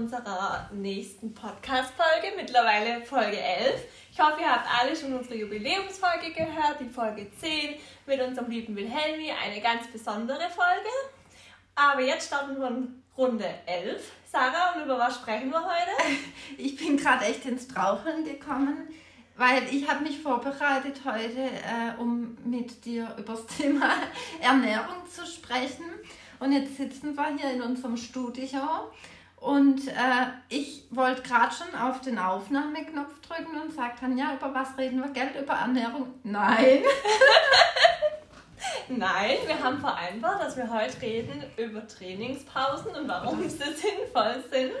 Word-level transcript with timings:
unserer 0.00 0.70
nächsten 0.72 1.34
Podcast-Folge, 1.34 2.34
mittlerweile 2.34 3.04
Folge 3.04 3.38
11. 3.38 3.84
Ich 4.10 4.18
hoffe, 4.18 4.40
ihr 4.40 4.50
habt 4.50 4.66
alle 4.80 4.96
schon 4.96 5.12
unsere 5.12 5.36
Jubiläumsfolge 5.36 6.32
gehört, 6.34 6.80
die 6.80 6.88
Folge 6.88 7.30
10 7.38 7.74
mit 8.06 8.18
unserem 8.22 8.50
lieben 8.50 8.74
Wilhelmi, 8.74 9.30
eine 9.30 9.60
ganz 9.60 9.88
besondere 9.88 10.48
Folge. 10.48 10.88
Aber 11.74 12.00
jetzt 12.00 12.28
starten 12.28 12.58
wir 12.58 12.68
in 12.68 13.02
Runde 13.14 13.44
11. 13.66 14.10
Sarah, 14.24 14.72
und 14.74 14.84
über 14.84 14.98
was 14.98 15.16
sprechen 15.16 15.50
wir 15.50 15.62
heute? 15.62 16.16
Ich 16.56 16.76
bin 16.76 16.96
gerade 16.96 17.26
echt 17.26 17.44
ins 17.44 17.64
Straucheln 17.64 18.24
gekommen, 18.24 18.88
weil 19.36 19.64
ich 19.70 19.86
habe 19.86 20.02
mich 20.02 20.18
vorbereitet 20.18 21.02
heute, 21.04 21.42
äh, 21.42 22.00
um 22.00 22.38
mit 22.42 22.86
dir 22.86 23.14
über 23.18 23.34
das 23.34 23.46
Thema 23.58 23.90
Ernährung 24.40 25.06
zu 25.14 25.26
sprechen. 25.26 25.84
Und 26.38 26.52
jetzt 26.52 26.78
sitzen 26.78 27.14
wir 27.14 27.36
hier 27.36 27.50
in 27.50 27.60
unserem 27.60 27.98
Studio 27.98 28.46
und 29.40 29.88
äh, 29.88 30.26
ich 30.50 30.84
wollte 30.90 31.22
gerade 31.22 31.54
schon 31.54 31.74
auf 31.74 32.02
den 32.02 32.18
Aufnahmeknopf 32.18 33.20
drücken 33.20 33.58
und 33.58 33.74
sagt 33.74 34.02
dann, 34.02 34.18
ja, 34.18 34.34
über 34.34 34.54
was 34.54 34.76
reden 34.76 35.00
wir? 35.00 35.08
Geld, 35.08 35.34
über 35.40 35.54
Ernährung? 35.54 36.12
Nein. 36.22 36.82
Nein, 38.88 39.36
wir 39.46 39.58
haben 39.62 39.78
vereinbart, 39.78 40.42
dass 40.42 40.56
wir 40.56 40.68
heute 40.70 41.00
reden 41.00 41.44
über 41.56 41.86
Trainingspausen 41.86 42.90
und 42.90 43.08
warum 43.08 43.40
sie 43.42 43.56
sinnvoll 43.56 44.44
sind. 44.50 44.72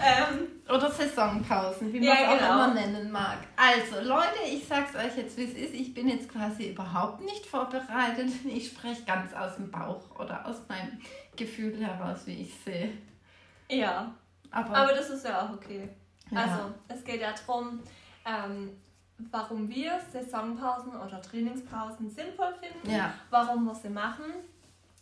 Ähm, 0.00 0.48
Oder 0.68 0.90
Saisonpausen, 0.90 1.92
wie 1.92 2.00
man 2.00 2.08
es 2.08 2.20
ja, 2.20 2.36
genau. 2.36 2.48
auch 2.48 2.54
immer 2.54 2.74
nennen 2.74 3.10
mag. 3.10 3.38
Also 3.56 4.08
Leute, 4.08 4.38
ich 4.50 4.66
sag's 4.66 4.94
euch 4.94 5.16
jetzt, 5.16 5.36
wie 5.36 5.44
es 5.44 5.54
ist. 5.54 5.74
Ich 5.74 5.92
bin 5.92 6.08
jetzt 6.08 6.30
quasi 6.30 6.70
überhaupt 6.70 7.20
nicht 7.22 7.44
vorbereitet. 7.44 8.30
Ich 8.46 8.68
spreche 8.68 9.02
ganz 9.02 9.34
aus 9.34 9.56
dem 9.56 9.70
Bauch 9.70 10.18
oder 10.18 10.46
aus 10.46 10.62
meinem 10.68 10.98
Gefühl 11.36 11.84
heraus, 11.84 12.20
wie 12.26 12.42
ich 12.42 12.54
sehe. 12.64 12.92
Ja, 13.70 14.12
aber, 14.50 14.76
aber 14.76 14.92
das 14.92 15.10
ist 15.10 15.24
ja 15.24 15.42
auch 15.42 15.52
okay. 15.52 15.88
Ja. 16.30 16.40
Also 16.42 16.74
es 16.88 17.04
geht 17.04 17.20
ja 17.20 17.32
darum, 17.32 17.80
ähm, 18.24 18.70
warum 19.30 19.68
wir 19.68 20.00
Saisonpausen 20.12 20.96
oder 20.96 21.20
Trainingspausen 21.20 22.10
sinnvoll 22.10 22.54
finden, 22.60 22.90
ja. 22.90 23.12
warum 23.30 23.64
wir 23.64 23.74
sie 23.74 23.88
machen, 23.88 24.24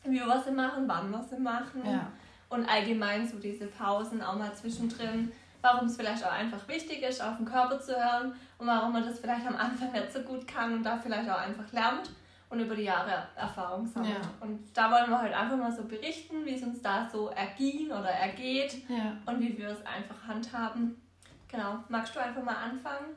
wie 0.05 0.21
wir 0.21 0.43
sie 0.45 0.53
machen, 0.53 0.89
wann 0.89 1.11
wir 1.11 1.23
sie 1.23 1.41
machen 1.41 1.83
ja. 1.85 2.11
und 2.49 2.69
allgemein 2.69 3.29
so 3.29 3.39
diese 3.39 3.67
Pausen 3.67 4.23
auch 4.23 4.37
mal 4.37 4.55
zwischendrin, 4.55 5.33
warum 5.61 5.87
es 5.89 5.97
vielleicht 5.97 6.25
auch 6.25 6.33
einfach 6.33 6.67
wichtig 6.69 7.03
ist, 7.03 7.23
auf 7.23 7.37
den 7.37 7.47
Körper 7.47 7.81
zu 7.81 7.95
hören 7.95 8.35
und 8.59 8.67
warum 8.67 8.93
man 8.93 9.05
das 9.05 9.19
vielleicht 9.21 9.47
am 9.47 9.57
Anfang 9.57 9.93
nicht 9.93 10.13
so 10.13 10.21
gut 10.21 10.47
kann 10.47 10.75
und 10.75 10.83
da 10.83 10.97
vielleicht 10.97 11.29
auch 11.29 11.39
einfach 11.39 11.71
lernt 11.73 12.11
und 12.49 12.61
über 12.61 12.77
die 12.77 12.85
Jahre 12.85 13.27
Erfahrung 13.35 13.87
sammelt. 13.87 14.15
Ja. 14.15 14.31
Und 14.41 14.61
da 14.75 14.91
wollen 14.91 15.11
wir 15.11 15.21
heute 15.21 15.37
einfach 15.37 15.57
mal 15.57 15.73
so 15.73 15.85
berichten, 15.85 16.45
wie 16.45 16.55
es 16.55 16.63
uns 16.63 16.81
da 16.81 17.09
so 17.11 17.29
erging 17.29 17.87
oder 17.91 18.11
ergeht 18.11 18.83
und 19.27 19.41
wie 19.41 19.59
wir 19.59 19.71
es 19.71 19.85
einfach 19.85 20.27
handhaben. 20.27 21.01
Genau, 21.49 21.79
magst 21.89 22.15
du 22.15 22.21
einfach 22.21 22.43
mal 22.43 22.57
anfangen? 22.57 23.17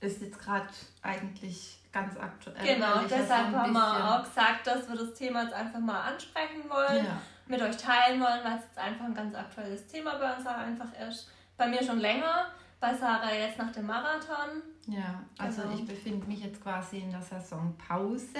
ist 0.00 0.20
jetzt 0.20 0.38
gerade 0.38 0.68
eigentlich 1.02 1.78
ganz 1.92 2.16
aktuell. 2.18 2.74
Genau, 2.74 3.00
deshalb 3.08 3.54
haben 3.54 3.72
wir 3.72 4.14
auch 4.14 4.24
gesagt, 4.24 4.66
dass 4.66 4.88
wir 4.88 4.96
das 4.96 5.14
Thema 5.14 5.44
jetzt 5.44 5.54
einfach 5.54 5.80
mal 5.80 6.02
ansprechen 6.02 6.68
wollen, 6.68 7.04
ja. 7.04 7.18
mit 7.46 7.60
euch 7.62 7.76
teilen 7.76 8.20
wollen, 8.20 8.44
weil 8.44 8.58
es 8.58 8.64
jetzt 8.64 8.78
einfach 8.78 9.06
ein 9.06 9.14
ganz 9.14 9.34
aktuelles 9.34 9.86
Thema 9.86 10.16
bei 10.16 10.36
uns 10.36 10.46
einfach 10.46 10.92
ist. 11.08 11.30
Bei 11.56 11.66
mir 11.66 11.82
schon 11.82 12.00
länger, 12.00 12.46
bei 12.80 12.94
Sarah 12.94 13.32
jetzt 13.32 13.58
nach 13.58 13.72
dem 13.72 13.86
Marathon. 13.86 14.62
Ja, 14.86 15.22
also 15.38 15.62
genau. 15.62 15.74
ich 15.74 15.86
befinde 15.86 16.26
mich 16.26 16.40
jetzt 16.44 16.62
quasi 16.62 16.98
in 16.98 17.10
der 17.10 17.22
Saisonpause. 17.22 18.38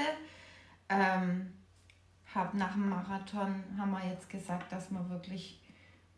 Ähm, 0.88 1.52
hab 2.34 2.54
nach 2.54 2.72
dem 2.72 2.88
Marathon 2.88 3.64
haben 3.78 3.90
wir 3.90 4.06
jetzt 4.08 4.28
gesagt, 4.28 4.70
dass 4.70 4.90
wir 4.90 5.08
wirklich 5.10 5.60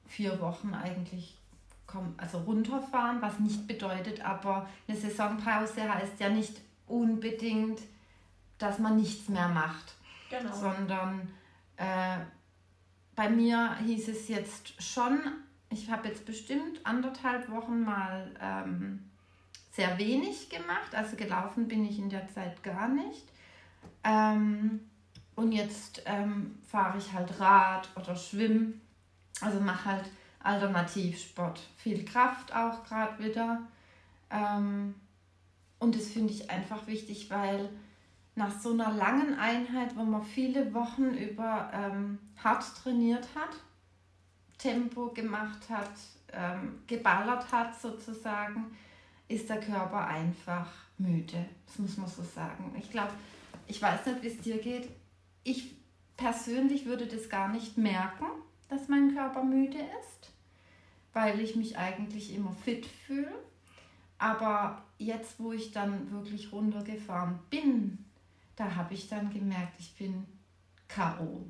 vier 0.06 0.40
Wochen 0.40 0.74
eigentlich 0.74 1.38
also 2.18 2.38
runterfahren, 2.38 3.22
was 3.22 3.38
nicht 3.38 3.66
bedeutet, 3.66 4.22
aber 4.22 4.68
eine 4.86 4.96
Saisonpause 4.96 5.92
heißt 5.92 6.20
ja 6.20 6.28
nicht 6.28 6.60
unbedingt, 6.86 7.80
dass 8.58 8.78
man 8.78 8.96
nichts 8.96 9.28
mehr 9.28 9.48
macht, 9.48 9.94
genau. 10.28 10.54
sondern 10.54 11.30
äh, 11.76 12.18
bei 13.14 13.30
mir 13.30 13.76
hieß 13.76 14.08
es 14.08 14.28
jetzt 14.28 14.82
schon, 14.82 15.18
ich 15.70 15.90
habe 15.90 16.08
jetzt 16.08 16.24
bestimmt 16.24 16.84
anderthalb 16.84 17.50
Wochen 17.50 17.82
mal 17.82 18.30
ähm, 18.40 19.10
sehr 19.72 19.98
wenig 19.98 20.48
gemacht, 20.48 20.94
also 20.94 21.16
gelaufen 21.16 21.68
bin 21.68 21.84
ich 21.84 21.98
in 21.98 22.10
der 22.10 22.26
Zeit 22.28 22.62
gar 22.62 22.88
nicht. 22.88 23.24
Ähm, 24.04 24.80
und 25.36 25.52
jetzt 25.52 26.02
ähm, 26.06 26.58
fahre 26.66 26.98
ich 26.98 27.12
halt 27.12 27.38
Rad 27.38 27.88
oder 27.96 28.16
schwimme, 28.16 28.72
also 29.40 29.60
mache 29.60 29.84
halt 29.84 30.10
Alternativsport. 30.40 31.60
Viel 31.76 32.04
Kraft 32.04 32.54
auch 32.54 32.82
gerade 32.84 33.22
wieder. 33.22 33.62
Ähm, 34.30 34.94
und 35.78 35.94
das 35.94 36.08
finde 36.08 36.32
ich 36.32 36.50
einfach 36.50 36.86
wichtig, 36.86 37.30
weil 37.30 37.68
nach 38.34 38.58
so 38.58 38.72
einer 38.72 38.92
langen 38.92 39.38
Einheit, 39.38 39.96
wo 39.96 40.02
man 40.02 40.24
viele 40.24 40.72
Wochen 40.74 41.14
über 41.14 41.70
ähm, 41.72 42.18
hart 42.42 42.64
trainiert 42.82 43.28
hat, 43.34 43.50
Tempo 44.58 45.08
gemacht 45.08 45.70
hat, 45.70 45.92
ähm, 46.32 46.80
geballert 46.86 47.50
hat 47.50 47.80
sozusagen, 47.80 48.76
ist 49.28 49.48
der 49.48 49.60
Körper 49.60 50.06
einfach 50.06 50.68
müde. 50.98 51.46
Das 51.66 51.78
muss 51.78 51.96
man 51.96 52.08
so 52.08 52.22
sagen. 52.22 52.74
Ich 52.78 52.90
glaube, 52.90 53.12
ich 53.66 53.80
weiß 53.80 54.06
nicht, 54.06 54.22
wie 54.22 54.28
es 54.28 54.40
dir 54.40 54.58
geht. 54.58 54.88
Ich 55.44 55.74
persönlich 56.16 56.86
würde 56.86 57.06
das 57.06 57.28
gar 57.28 57.48
nicht 57.48 57.78
merken, 57.78 58.26
dass 58.68 58.88
mein 58.88 59.14
Körper 59.14 59.44
müde 59.44 59.78
ist 60.00 60.18
weil 61.18 61.40
ich 61.40 61.56
mich 61.56 61.76
eigentlich 61.76 62.34
immer 62.34 62.52
fit 62.52 62.86
fühle. 62.86 63.32
Aber 64.18 64.84
jetzt, 64.98 65.38
wo 65.38 65.52
ich 65.52 65.72
dann 65.72 66.10
wirklich 66.12 66.52
runtergefahren 66.52 67.38
bin, 67.50 68.04
da 68.56 68.74
habe 68.74 68.94
ich 68.94 69.08
dann 69.08 69.32
gemerkt, 69.32 69.74
ich 69.78 69.94
bin 69.96 70.26
K.O. 70.88 71.44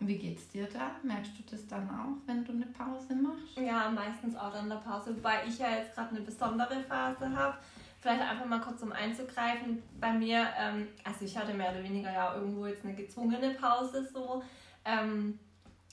Wie 0.00 0.16
geht's 0.16 0.48
dir 0.48 0.68
da? 0.68 0.92
Merkst 1.02 1.32
du 1.38 1.42
das 1.50 1.66
dann 1.66 1.88
auch, 1.90 2.26
wenn 2.26 2.44
du 2.44 2.52
eine 2.52 2.66
Pause 2.66 3.14
machst? 3.16 3.56
Ja, 3.56 3.90
meistens 3.90 4.36
auch 4.36 4.54
in 4.60 4.68
der 4.68 4.76
Pause, 4.76 5.16
wobei 5.16 5.44
ich 5.46 5.58
ja 5.58 5.70
jetzt 5.70 5.94
gerade 5.94 6.10
eine 6.10 6.20
besondere 6.20 6.80
Phase 6.84 7.28
habe. 7.34 7.58
Vielleicht 8.00 8.22
einfach 8.22 8.46
mal 8.46 8.60
kurz 8.60 8.80
um 8.82 8.92
einzugreifen. 8.92 9.82
Bei 10.00 10.12
mir, 10.12 10.46
ähm, 10.56 10.86
also 11.02 11.24
ich 11.24 11.36
hatte 11.36 11.52
mehr 11.52 11.72
oder 11.72 11.82
weniger 11.82 12.12
ja 12.12 12.32
irgendwo 12.34 12.66
jetzt 12.66 12.84
eine 12.84 12.94
gezwungene 12.94 13.54
Pause 13.54 14.08
so. 14.12 14.42
Ähm, 14.84 15.40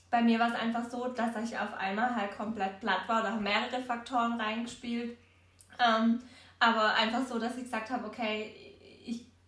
bei 0.08 0.22
mir 0.22 0.38
war 0.38 0.48
es 0.48 0.54
einfach 0.54 0.88
so, 0.88 1.08
dass 1.08 1.34
ich 1.42 1.58
auf 1.58 1.74
einmal 1.74 2.14
halt 2.14 2.36
komplett 2.36 2.78
platt 2.78 3.08
war. 3.08 3.24
Da 3.24 3.32
haben 3.32 3.42
mehrere 3.42 3.82
Faktoren 3.82 4.40
reingespielt. 4.40 5.18
Ähm, 5.80 6.20
aber 6.60 6.94
einfach 6.94 7.26
so, 7.26 7.40
dass 7.40 7.56
ich 7.56 7.64
gesagt 7.64 7.90
habe, 7.90 8.06
okay, 8.06 8.54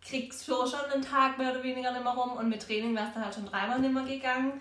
ich 0.09 0.21
krieg 0.21 0.33
so 0.33 0.67
schon 0.67 0.91
einen 0.91 1.03
Tag 1.03 1.37
mehr 1.39 1.51
oder 1.51 1.63
weniger 1.63 1.93
nicht 1.93 2.03
mehr 2.03 2.13
rum 2.13 2.33
und 2.33 2.49
mit 2.49 2.63
Training 2.63 2.97
es 2.97 3.13
dann 3.13 3.25
halt 3.25 3.35
schon 3.35 3.47
dreimal 3.47 3.79
nicht 3.79 3.93
mehr 3.93 4.05
gegangen. 4.05 4.53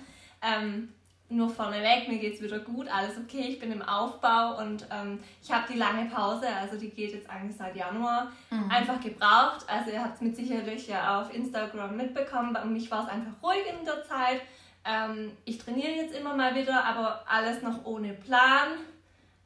Ähm, 0.42 0.90
nur 1.30 1.50
vorneweg, 1.50 2.08
mir 2.08 2.20
geht 2.20 2.36
es 2.36 2.42
wieder 2.42 2.60
gut, 2.60 2.88
alles 2.88 3.18
okay, 3.18 3.48
ich 3.50 3.60
bin 3.60 3.72
im 3.72 3.82
Aufbau 3.82 4.60
und 4.62 4.88
ähm, 4.92 5.20
ich 5.44 5.52
habe 5.52 5.66
die 5.72 5.78
lange 5.78 6.06
Pause, 6.10 6.48
also 6.48 6.78
die 6.78 6.90
geht 6.90 7.14
jetzt 7.14 7.30
eigentlich 7.30 7.58
seit 7.58 7.76
Januar, 7.76 8.32
mhm. 8.50 8.72
einfach 8.72 9.00
gebraucht. 9.02 9.66
Also 9.68 9.92
ihr 9.92 10.02
habt 10.02 10.16
es 10.16 10.22
mit 10.22 10.36
sicherlich 10.38 10.88
ja 10.88 11.22
auf 11.22 11.34
Instagram 11.34 11.98
mitbekommen, 11.98 12.54
bei 12.54 12.64
mich 12.64 12.90
war 12.92 13.04
es 13.04 13.10
einfach 13.10 13.34
ruhig 13.44 13.64
in 13.68 13.86
der 13.86 14.04
Zeit. 14.04 14.42
Ähm, 14.86 15.32
ich 15.44 15.58
trainiere 15.58 15.92
jetzt 15.92 16.16
immer 16.18 16.34
mal 16.36 16.56
wieder, 16.56 16.84
aber 16.84 17.24
alles 17.28 17.62
noch 17.62 17.86
ohne 17.86 18.14
Plan. 18.14 18.70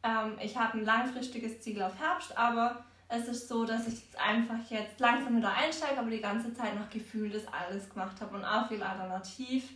Ähm, 0.04 0.38
ich 0.40 0.58
habe 0.58 0.78
ein 0.78 0.86
langfristiges 0.86 1.62
Ziel 1.62 1.82
auf 1.82 2.00
Herbst, 2.00 2.38
aber 2.38 2.84
es 3.12 3.28
ist 3.28 3.50
so, 3.50 3.66
dass 3.66 3.88
ich 3.88 3.96
jetzt 3.96 4.20
einfach 4.20 4.58
jetzt 4.70 5.00
langsam 5.00 5.38
wieder 5.38 5.54
einsteige, 5.54 6.00
aber 6.00 6.10
die 6.10 6.22
ganze 6.22 6.54
Zeit 6.54 6.76
noch 6.80 6.90
gefühlt 6.90 7.36
das 7.36 7.44
alles 7.48 7.90
gemacht 7.90 8.20
habe 8.22 8.38
und 8.38 8.46
auch 8.46 8.68
viel 8.70 8.82
alternativ. 8.82 9.70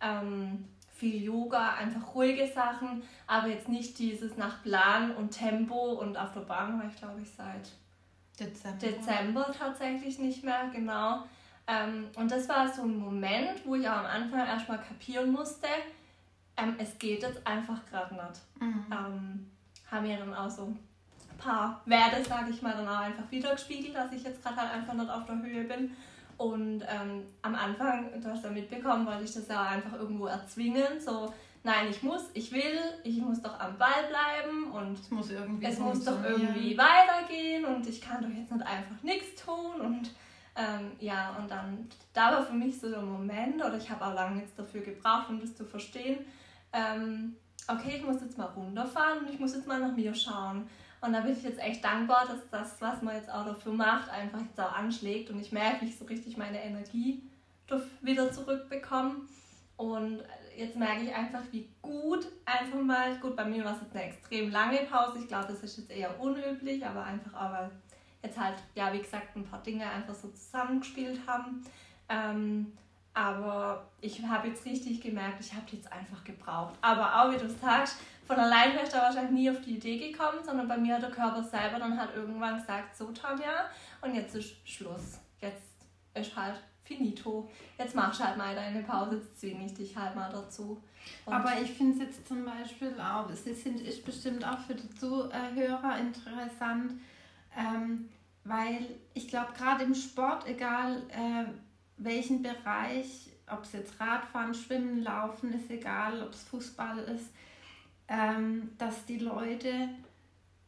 Ähm, 0.00 0.64
viel 0.92 1.22
Yoga, 1.22 1.74
einfach 1.74 2.14
ruhige 2.14 2.46
Sachen, 2.46 3.02
aber 3.26 3.48
jetzt 3.48 3.68
nicht 3.68 3.98
dieses 3.98 4.36
nach 4.36 4.62
Plan 4.62 5.14
und 5.16 5.30
Tempo 5.30 5.94
und 5.94 6.16
auf 6.16 6.32
der 6.32 6.40
Bahn 6.40 6.78
war 6.78 6.86
ich 6.88 6.96
glaube 6.96 7.20
ich 7.20 7.30
seit 7.30 7.70
Dezember. 8.38 8.78
Dezember 8.78 9.54
tatsächlich 9.56 10.18
nicht 10.18 10.44
mehr, 10.44 10.70
genau. 10.72 11.24
Ähm, 11.66 12.08
und 12.16 12.30
das 12.30 12.48
war 12.48 12.72
so 12.72 12.82
ein 12.82 12.96
Moment, 12.98 13.64
wo 13.64 13.76
ich 13.76 13.88
auch 13.88 13.96
am 13.96 14.06
Anfang 14.06 14.40
erstmal 14.46 14.78
kapieren 14.78 15.32
musste, 15.32 15.68
ähm, 16.56 16.74
es 16.78 16.98
geht 16.98 17.22
jetzt 17.22 17.44
einfach 17.46 17.84
gerade 17.90 18.14
nicht. 18.14 18.40
Mhm. 18.60 18.86
Ähm, 18.90 19.50
haben 19.90 20.06
mir 20.06 20.18
dann 20.18 20.34
auch 20.34 20.50
so 20.50 20.74
paar 21.42 21.82
Werte, 21.86 22.24
sage 22.24 22.50
ich 22.50 22.62
mal, 22.62 22.72
dann 22.72 22.88
auch 22.88 23.00
einfach 23.00 23.30
wiedergespiegelt, 23.30 23.94
dass 23.94 24.12
ich 24.12 24.22
jetzt 24.22 24.42
gerade 24.42 24.56
halt 24.56 24.72
einfach 24.72 24.94
nicht 24.94 25.10
auf 25.10 25.24
der 25.26 25.42
Höhe 25.42 25.64
bin. 25.64 25.90
Und 26.38 26.82
ähm, 26.82 27.24
am 27.42 27.54
Anfang, 27.54 28.10
du 28.20 28.28
hast 28.28 28.44
ja 28.44 28.50
mitbekommen, 28.50 29.06
wollte 29.06 29.24
ich 29.24 29.34
das 29.34 29.48
ja 29.48 29.62
einfach 29.62 29.92
irgendwo 29.92 30.26
erzwingen. 30.26 31.00
So, 31.00 31.32
nein, 31.62 31.88
ich 31.90 32.02
muss, 32.02 32.30
ich 32.34 32.52
will, 32.52 32.80
ich 33.04 33.18
muss 33.18 33.40
doch 33.42 33.58
am 33.60 33.76
Ball 33.78 34.08
bleiben 34.08 34.72
und 34.72 34.98
es 34.98 35.10
muss, 35.10 35.30
irgendwie 35.30 35.66
es 35.66 35.78
muss 35.78 36.04
doch 36.04 36.22
irgendwie 36.24 36.76
weitergehen 36.76 37.64
und 37.64 37.86
ich 37.86 38.00
kann 38.00 38.22
doch 38.22 38.30
jetzt 38.30 38.50
nicht 38.50 38.66
einfach 38.66 39.02
nichts 39.02 39.44
tun 39.44 39.80
und 39.80 40.10
ähm, 40.54 40.92
ja, 40.98 41.34
und 41.38 41.50
dann, 41.50 41.88
da 42.12 42.32
war 42.32 42.44
für 42.44 42.52
mich 42.52 42.78
so 42.78 42.90
der 42.90 43.00
Moment, 43.00 43.56
oder 43.56 43.76
ich 43.78 43.88
habe 43.88 44.04
auch 44.04 44.14
lange 44.14 44.42
jetzt 44.42 44.58
dafür 44.58 44.82
gebraucht, 44.82 45.30
um 45.30 45.40
das 45.40 45.56
zu 45.56 45.64
verstehen, 45.64 46.18
ähm, 46.74 47.36
okay, 47.68 47.96
ich 47.96 48.04
muss 48.04 48.20
jetzt 48.20 48.36
mal 48.36 48.46
runterfahren 48.46 49.20
und 49.20 49.30
ich 49.30 49.38
muss 49.38 49.54
jetzt 49.54 49.66
mal 49.66 49.80
nach 49.80 49.96
mir 49.96 50.14
schauen. 50.14 50.68
Und 51.02 51.12
da 51.12 51.20
bin 51.20 51.32
ich 51.32 51.42
jetzt 51.42 51.58
echt 51.58 51.84
dankbar, 51.84 52.26
dass 52.26 52.48
das, 52.50 52.80
was 52.80 53.02
man 53.02 53.16
jetzt 53.16 53.28
auch 53.28 53.44
dafür 53.44 53.72
macht, 53.72 54.08
einfach 54.08 54.40
jetzt 54.40 54.58
auch 54.60 54.72
anschlägt 54.72 55.30
und 55.30 55.40
ich 55.40 55.50
merke, 55.50 55.84
wie 55.84 55.88
ich 55.88 55.98
so 55.98 56.04
richtig 56.04 56.36
meine 56.36 56.62
Energie 56.62 57.22
wieder 58.02 58.30
zurückbekomme. 58.30 59.16
Und 59.76 60.22
jetzt 60.56 60.76
merke 60.76 61.02
ich 61.02 61.12
einfach, 61.12 61.40
wie 61.50 61.68
gut 61.82 62.28
einfach 62.44 62.80
mal, 62.80 63.16
gut, 63.18 63.34
bei 63.34 63.44
mir 63.44 63.64
war 63.64 63.74
es 63.74 63.80
jetzt 63.82 63.96
eine 63.96 64.04
extrem 64.04 64.50
lange 64.52 64.78
Pause. 64.84 65.18
Ich 65.18 65.28
glaube, 65.28 65.48
das 65.48 65.62
ist 65.64 65.78
jetzt 65.78 65.90
eher 65.90 66.20
unüblich, 66.20 66.86
aber 66.86 67.02
einfach 67.02 67.34
auch, 67.34 67.52
weil 67.52 67.70
jetzt 68.22 68.38
halt, 68.38 68.58
ja, 68.76 68.92
wie 68.92 69.00
gesagt, 69.00 69.34
ein 69.34 69.44
paar 69.44 69.62
Dinge 69.62 69.90
einfach 69.90 70.14
so 70.14 70.28
zusammengespielt 70.28 71.18
haben. 71.26 71.64
Ähm, 72.08 72.72
aber 73.14 73.88
ich 74.00 74.22
habe 74.22 74.48
jetzt 74.48 74.64
richtig 74.64 75.00
gemerkt, 75.00 75.40
ich 75.40 75.52
habe 75.52 75.66
die 75.70 75.76
jetzt 75.76 75.92
einfach 75.92 76.22
gebraucht. 76.22 76.74
Aber 76.80 77.20
auch, 77.20 77.32
wie 77.32 77.38
du 77.38 77.48
sagst, 77.48 77.98
von 78.26 78.36
allein 78.36 78.72
wäre 78.74 78.84
ich 78.84 78.90
da 78.90 79.02
wahrscheinlich 79.02 79.32
nie 79.32 79.50
auf 79.50 79.60
die 79.60 79.76
Idee 79.76 80.10
gekommen, 80.10 80.38
sondern 80.44 80.68
bei 80.68 80.76
mir 80.76 80.94
hat 80.94 81.02
der 81.02 81.10
Körper 81.10 81.42
selber 81.42 81.78
dann 81.78 81.98
halt 81.98 82.14
irgendwann 82.14 82.58
gesagt, 82.58 82.96
so 82.96 83.10
Tanja, 83.12 83.66
und 84.00 84.14
jetzt 84.14 84.34
ist 84.34 84.56
Schluss. 84.68 85.18
Jetzt 85.40 85.72
ist 86.14 86.36
halt 86.36 86.56
finito. 86.84 87.48
Jetzt 87.78 87.94
machst 87.94 88.20
du 88.20 88.24
halt 88.24 88.36
mal 88.36 88.54
deine 88.54 88.82
Pause, 88.82 89.16
jetzt 89.16 89.40
zwinge 89.40 89.66
ich 89.66 89.74
dich 89.74 89.96
halt 89.96 90.14
mal 90.14 90.30
dazu. 90.30 90.82
Und 91.24 91.32
Aber 91.32 91.60
ich 91.60 91.70
finde 91.70 91.94
es 91.94 92.00
jetzt 92.00 92.28
zum 92.28 92.44
Beispiel 92.44 92.94
auch, 93.00 93.28
es 93.30 93.46
ist, 93.46 94.04
bestimmt 94.04 94.46
auch 94.46 94.58
für 94.58 94.74
die 94.74 94.90
Zuhörer 94.90 95.98
interessant, 95.98 97.00
ähm, 97.56 98.08
weil 98.44 98.86
ich 99.14 99.28
glaube, 99.28 99.52
gerade 99.56 99.84
im 99.84 99.94
Sport, 99.94 100.46
egal 100.46 101.02
äh, 101.10 101.44
welchen 101.96 102.42
Bereich, 102.42 103.30
ob 103.50 103.64
es 103.64 103.72
jetzt 103.72 104.00
Radfahren, 104.00 104.54
Schwimmen, 104.54 105.02
Laufen 105.02 105.52
ist, 105.52 105.70
egal 105.70 106.22
ob 106.22 106.32
es 106.32 106.42
Fußball 106.44 106.98
ist, 106.98 107.30
dass 108.78 109.06
die 109.06 109.18
Leute 109.18 109.88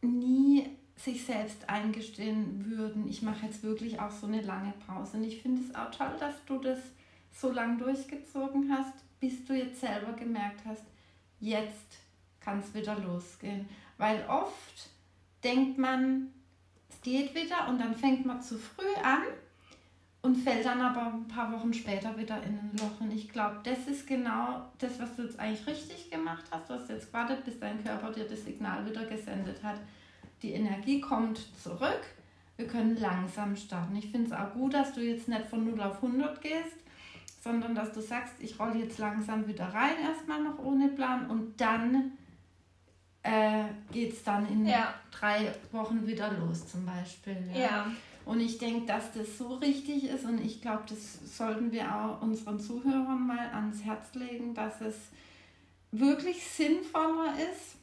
nie 0.00 0.70
sich 0.96 1.24
selbst 1.24 1.68
eingestehen 1.68 2.70
würden, 2.70 3.08
ich 3.08 3.20
mache 3.20 3.46
jetzt 3.46 3.62
wirklich 3.62 4.00
auch 4.00 4.10
so 4.10 4.26
eine 4.26 4.40
lange 4.40 4.72
Pause. 4.86 5.18
Und 5.18 5.24
ich 5.24 5.42
finde 5.42 5.62
es 5.62 5.74
auch 5.74 5.90
toll, 5.90 6.14
dass 6.18 6.34
du 6.46 6.58
das 6.58 6.78
so 7.32 7.50
lange 7.50 7.78
durchgezogen 7.78 8.72
hast, 8.72 8.94
bis 9.20 9.44
du 9.44 9.54
jetzt 9.54 9.80
selber 9.80 10.12
gemerkt 10.12 10.60
hast, 10.64 10.84
jetzt 11.40 11.98
kann 12.40 12.60
es 12.60 12.72
wieder 12.74 12.98
losgehen. 12.98 13.68
Weil 13.98 14.24
oft 14.28 14.90
denkt 15.42 15.78
man, 15.78 16.32
es 16.88 17.00
geht 17.02 17.34
wieder 17.34 17.68
und 17.68 17.78
dann 17.78 17.94
fängt 17.94 18.24
man 18.24 18.40
zu 18.40 18.58
früh 18.58 18.94
an 19.02 19.22
und 20.24 20.36
fällt 20.36 20.64
dann 20.64 20.80
aber 20.80 21.12
ein 21.12 21.28
paar 21.28 21.52
Wochen 21.52 21.72
später 21.72 22.16
wieder 22.18 22.42
in 22.42 22.58
ein 22.58 22.70
Loch. 22.78 23.00
Und 23.00 23.12
ich 23.12 23.28
glaube, 23.28 23.60
das 23.62 23.86
ist 23.86 24.06
genau 24.06 24.62
das, 24.78 24.98
was 24.98 25.14
du 25.14 25.22
jetzt 25.22 25.38
eigentlich 25.38 25.66
richtig 25.66 26.10
gemacht 26.10 26.44
hast. 26.50 26.68
Du 26.68 26.74
hast 26.74 26.88
jetzt 26.88 27.06
gewartet, 27.06 27.44
bis 27.44 27.60
dein 27.60 27.84
Körper 27.84 28.10
dir 28.10 28.24
das 28.24 28.44
Signal 28.44 28.84
wieder 28.86 29.04
gesendet 29.04 29.62
hat 29.62 29.76
die 30.44 30.52
Energie 30.52 31.00
kommt 31.00 31.40
zurück. 31.60 32.02
Wir 32.56 32.68
können 32.68 32.96
langsam 32.96 33.56
starten. 33.56 33.96
Ich 33.96 34.10
finde 34.10 34.28
es 34.28 34.32
auch 34.32 34.52
gut, 34.52 34.74
dass 34.74 34.92
du 34.92 35.00
jetzt 35.00 35.26
nicht 35.26 35.46
von 35.46 35.64
0 35.64 35.80
auf 35.80 35.96
100 35.96 36.40
gehst, 36.40 36.76
sondern 37.42 37.74
dass 37.74 37.92
du 37.92 38.00
sagst, 38.00 38.34
ich 38.38 38.60
rolle 38.60 38.78
jetzt 38.78 38.98
langsam 38.98 39.48
wieder 39.48 39.64
rein, 39.64 39.94
erstmal 40.02 40.42
noch 40.42 40.58
ohne 40.58 40.88
Plan 40.88 41.28
und 41.28 41.60
dann 41.60 42.12
äh, 43.22 43.64
geht 43.90 44.12
es 44.12 44.22
dann 44.22 44.46
in 44.48 44.66
ja. 44.66 44.94
drei 45.10 45.52
Wochen 45.72 46.06
wieder 46.06 46.30
los 46.32 46.68
zum 46.68 46.84
Beispiel. 46.86 47.38
Ja. 47.52 47.60
ja. 47.60 47.86
Und 48.24 48.40
ich 48.40 48.58
denke, 48.58 48.86
dass 48.86 49.12
das 49.12 49.36
so 49.36 49.54
richtig 49.56 50.04
ist 50.04 50.24
und 50.24 50.40
ich 50.40 50.62
glaube, 50.62 50.84
das 50.88 51.36
sollten 51.36 51.72
wir 51.72 51.94
auch 51.94 52.22
unseren 52.22 52.58
Zuhörern 52.58 53.26
mal 53.26 53.50
ans 53.50 53.84
Herz 53.84 54.14
legen, 54.14 54.54
dass 54.54 54.80
es 54.80 54.96
wirklich 55.90 56.44
sinnvoller 56.44 57.34
ist, 57.52 57.76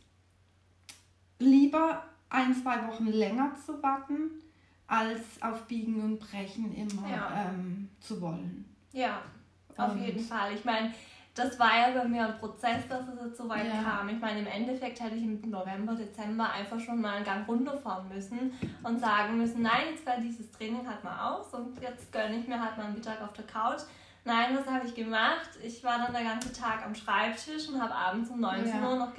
lieber 1.39 2.03
ein, 2.29 2.55
zwei 2.55 2.87
Wochen 2.87 3.07
länger 3.07 3.55
zu 3.65 3.81
warten, 3.83 4.31
als 4.87 5.21
auf 5.41 5.67
Biegen 5.67 6.01
und 6.01 6.19
Brechen 6.19 6.75
immer 6.75 7.09
ja. 7.09 7.49
ähm, 7.49 7.89
zu 7.99 8.19
wollen. 8.19 8.65
Ja, 8.93 9.21
auf 9.77 9.93
und 9.93 10.03
jeden 10.03 10.19
Fall. 10.19 10.53
Ich 10.53 10.65
meine, 10.65 10.93
das 11.33 11.57
war 11.57 11.71
ja 11.77 11.97
bei 11.97 12.07
mir 12.07 12.27
ein 12.27 12.37
Prozess, 12.37 12.87
dass 12.89 13.07
es 13.07 13.25
jetzt 13.25 13.37
so 13.37 13.47
weit 13.47 13.65
ja. 13.65 13.81
kam. 13.81 14.09
Ich 14.09 14.19
meine, 14.19 14.39
im 14.39 14.47
Endeffekt 14.47 14.99
hätte 14.99 15.15
ich 15.15 15.23
im 15.23 15.39
November, 15.49 15.95
Dezember 15.95 16.51
einfach 16.51 16.79
schon 16.79 16.99
mal 16.99 17.15
einen 17.15 17.25
Gang 17.25 17.47
runterfahren 17.47 18.09
müssen 18.09 18.51
und 18.83 18.99
sagen 18.99 19.37
müssen, 19.37 19.61
nein, 19.61 19.91
jetzt 19.91 20.03
fällt 20.03 20.23
dieses 20.23 20.51
Training 20.51 20.85
halt 20.85 21.03
mal 21.03 21.31
aus 21.31 21.53
und 21.53 21.81
jetzt 21.81 22.11
gönne 22.11 22.37
ich 22.37 22.47
mir 22.47 22.61
halt 22.61 22.77
mal 22.77 22.85
einen 22.85 22.95
Mittag 22.95 23.21
auf 23.21 23.33
der 23.33 23.45
Couch. 23.45 23.81
Nein, 24.23 24.55
was 24.55 24.71
habe 24.71 24.85
ich 24.85 24.93
gemacht? 24.93 25.49
Ich 25.63 25.83
war 25.83 25.97
dann 25.97 26.13
den 26.13 26.25
ganzen 26.25 26.53
Tag 26.53 26.85
am 26.85 26.93
Schreibtisch 26.93 27.69
und 27.69 27.81
habe 27.81 27.95
abends 27.95 28.29
um 28.29 28.39
19 28.39 28.67
ja. 28.67 28.87
Uhr 28.87 28.95
noch 28.95 29.13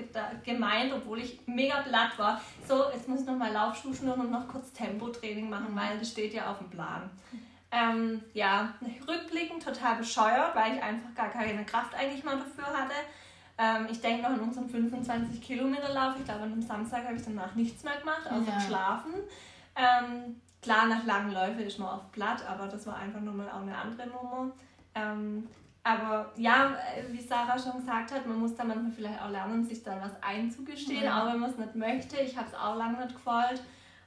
gemeint, 0.44 0.92
obwohl 0.94 1.18
ich 1.18 1.40
mega 1.46 1.80
platt 1.80 2.16
war, 2.18 2.40
so, 2.68 2.84
jetzt 2.92 3.08
muss 3.08 3.22
ich 3.22 3.26
noch 3.26 3.36
mal 3.36 3.50
Laufschuhen 3.50 4.12
und 4.12 4.30
noch 4.30 4.46
kurz 4.46 4.72
Tempotraining 4.72 5.50
machen, 5.50 5.74
weil 5.74 5.98
das 5.98 6.10
steht 6.10 6.34
ja 6.34 6.52
auf 6.52 6.58
dem 6.58 6.70
Plan. 6.70 7.10
Ähm, 7.72 8.22
ja, 8.34 8.74
rückblickend 9.08 9.64
total 9.64 9.96
bescheuert, 9.96 10.54
weil 10.54 10.74
ich 10.74 10.82
einfach 10.82 11.14
gar 11.14 11.30
keine 11.30 11.64
Kraft 11.64 11.94
eigentlich 11.94 12.22
mal 12.22 12.36
dafür 12.36 12.66
hatte. 12.66 12.92
Ähm, 13.56 13.86
ich 13.90 14.00
denke 14.00 14.22
noch 14.22 14.30
an 14.30 14.40
unseren 14.40 14.69
25 14.69 15.40
Kilometer 15.40 15.92
Lauf. 15.92 16.14
Ich 16.19 16.24
glaube, 16.24 16.42
an 16.42 16.50
dem 16.50 16.62
Samstag 16.62 17.04
habe 17.04 17.16
ich 17.16 17.24
danach 17.24 17.54
nichts 17.54 17.82
mehr 17.82 17.98
gemacht, 17.98 18.26
außer 18.26 18.50
ja. 18.50 18.56
geschlafen. 18.56 19.14
Ähm, 19.74 20.40
klar, 20.60 20.86
nach 20.86 21.04
langen 21.04 21.32
Läufen 21.32 21.60
ist 21.60 21.78
man 21.78 21.88
oft 21.88 22.12
platt, 22.12 22.44
aber 22.46 22.66
das 22.69 22.86
war 22.86 22.96
einfach 22.96 23.20
nochmal 23.20 23.48
auch 23.48 23.62
eine 23.62 23.76
andere 23.76 24.06
Nummer. 24.06 24.52
Ähm, 24.94 25.48
aber 25.84 26.30
ja, 26.36 26.76
wie 27.10 27.20
Sarah 27.20 27.58
schon 27.58 27.80
gesagt 27.80 28.12
hat, 28.12 28.26
man 28.26 28.38
muss 28.38 28.54
da 28.54 28.64
manchmal 28.64 28.92
vielleicht 28.92 29.20
auch 29.20 29.30
lernen, 29.30 29.64
sich 29.64 29.82
dann 29.82 30.00
was 30.00 30.22
einzugestehen, 30.22 31.04
ja. 31.04 31.22
auch 31.22 31.32
wenn 31.32 31.40
man 31.40 31.50
es 31.50 31.58
nicht 31.58 31.74
möchte. 31.74 32.19
Ich 32.19 32.36
habe 32.36 32.48
es 32.48 32.54
auch 32.54 32.76
lange 32.76 33.04
nicht 33.04 33.16
gewollt 33.16 33.62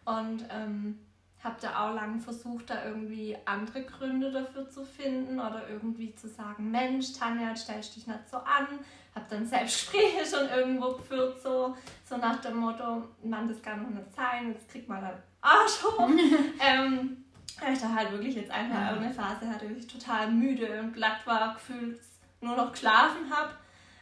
und 0.05 0.45
ähm, 0.49 0.99
habe 1.45 1.55
da 1.61 1.87
auch 1.87 1.93
lange 1.93 2.19
versucht, 2.19 2.69
da 2.69 2.83
irgendwie 2.85 3.37
andere 3.45 3.83
Gründe 3.83 4.31
dafür 4.31 4.69
zu 4.69 4.83
finden 4.83 5.39
oder 5.39 5.69
irgendwie 5.69 6.13
zu 6.15 6.27
sagen, 6.27 6.71
Mensch, 6.71 7.13
Tanja, 7.13 7.55
stellst 7.55 7.95
dich 7.95 8.07
nicht 8.07 8.29
so 8.29 8.37
an. 8.37 8.67
Habe 9.13 9.25
dann 9.29 9.45
Selbstgespräche 9.45 10.25
schon 10.29 10.49
irgendwo 10.49 10.93
geführt, 10.93 11.41
so, 11.41 11.77
so 12.03 12.17
nach 12.17 12.41
dem 12.41 12.57
Motto, 12.57 13.03
Mann, 13.23 13.47
das 13.47 13.61
kann 13.61 13.83
doch 13.83 13.91
nicht 13.91 14.13
sein, 14.15 14.51
jetzt 14.51 14.67
kriegt 14.67 14.89
man 14.89 15.01
dann 15.01 15.13
Arsch 15.39 15.83
hoch. 15.83 16.09
ähm, 16.59 17.23
weil 17.61 17.73
ich 17.73 17.79
da 17.79 17.93
halt 17.93 18.11
wirklich 18.11 18.35
jetzt 18.35 18.51
einfach 18.51 18.81
ja. 18.81 18.97
eine 18.97 19.13
Phase 19.13 19.47
hatte, 19.47 19.69
wo 19.69 19.75
ich 19.75 19.87
total 19.87 20.31
müde 20.31 20.81
und 20.81 20.93
glatt 20.93 21.25
war, 21.25 21.53
gefühlt 21.53 22.01
nur 22.41 22.57
noch 22.57 22.71
geschlafen 22.71 23.29
habe. 23.29 23.51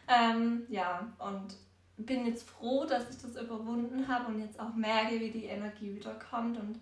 Ähm, 0.07 0.63
ja, 0.69 1.07
und 1.19 1.55
bin 1.97 2.25
jetzt 2.25 2.49
froh, 2.49 2.85
dass 2.85 3.09
ich 3.09 3.21
das 3.21 3.41
überwunden 3.41 4.07
habe 4.07 4.31
und 4.31 4.39
jetzt 4.39 4.59
auch 4.59 4.73
merke, 4.73 5.19
wie 5.19 5.29
die 5.29 5.45
Energie 5.45 5.95
wieder 5.95 6.15
kommt. 6.15 6.57
Und 6.57 6.79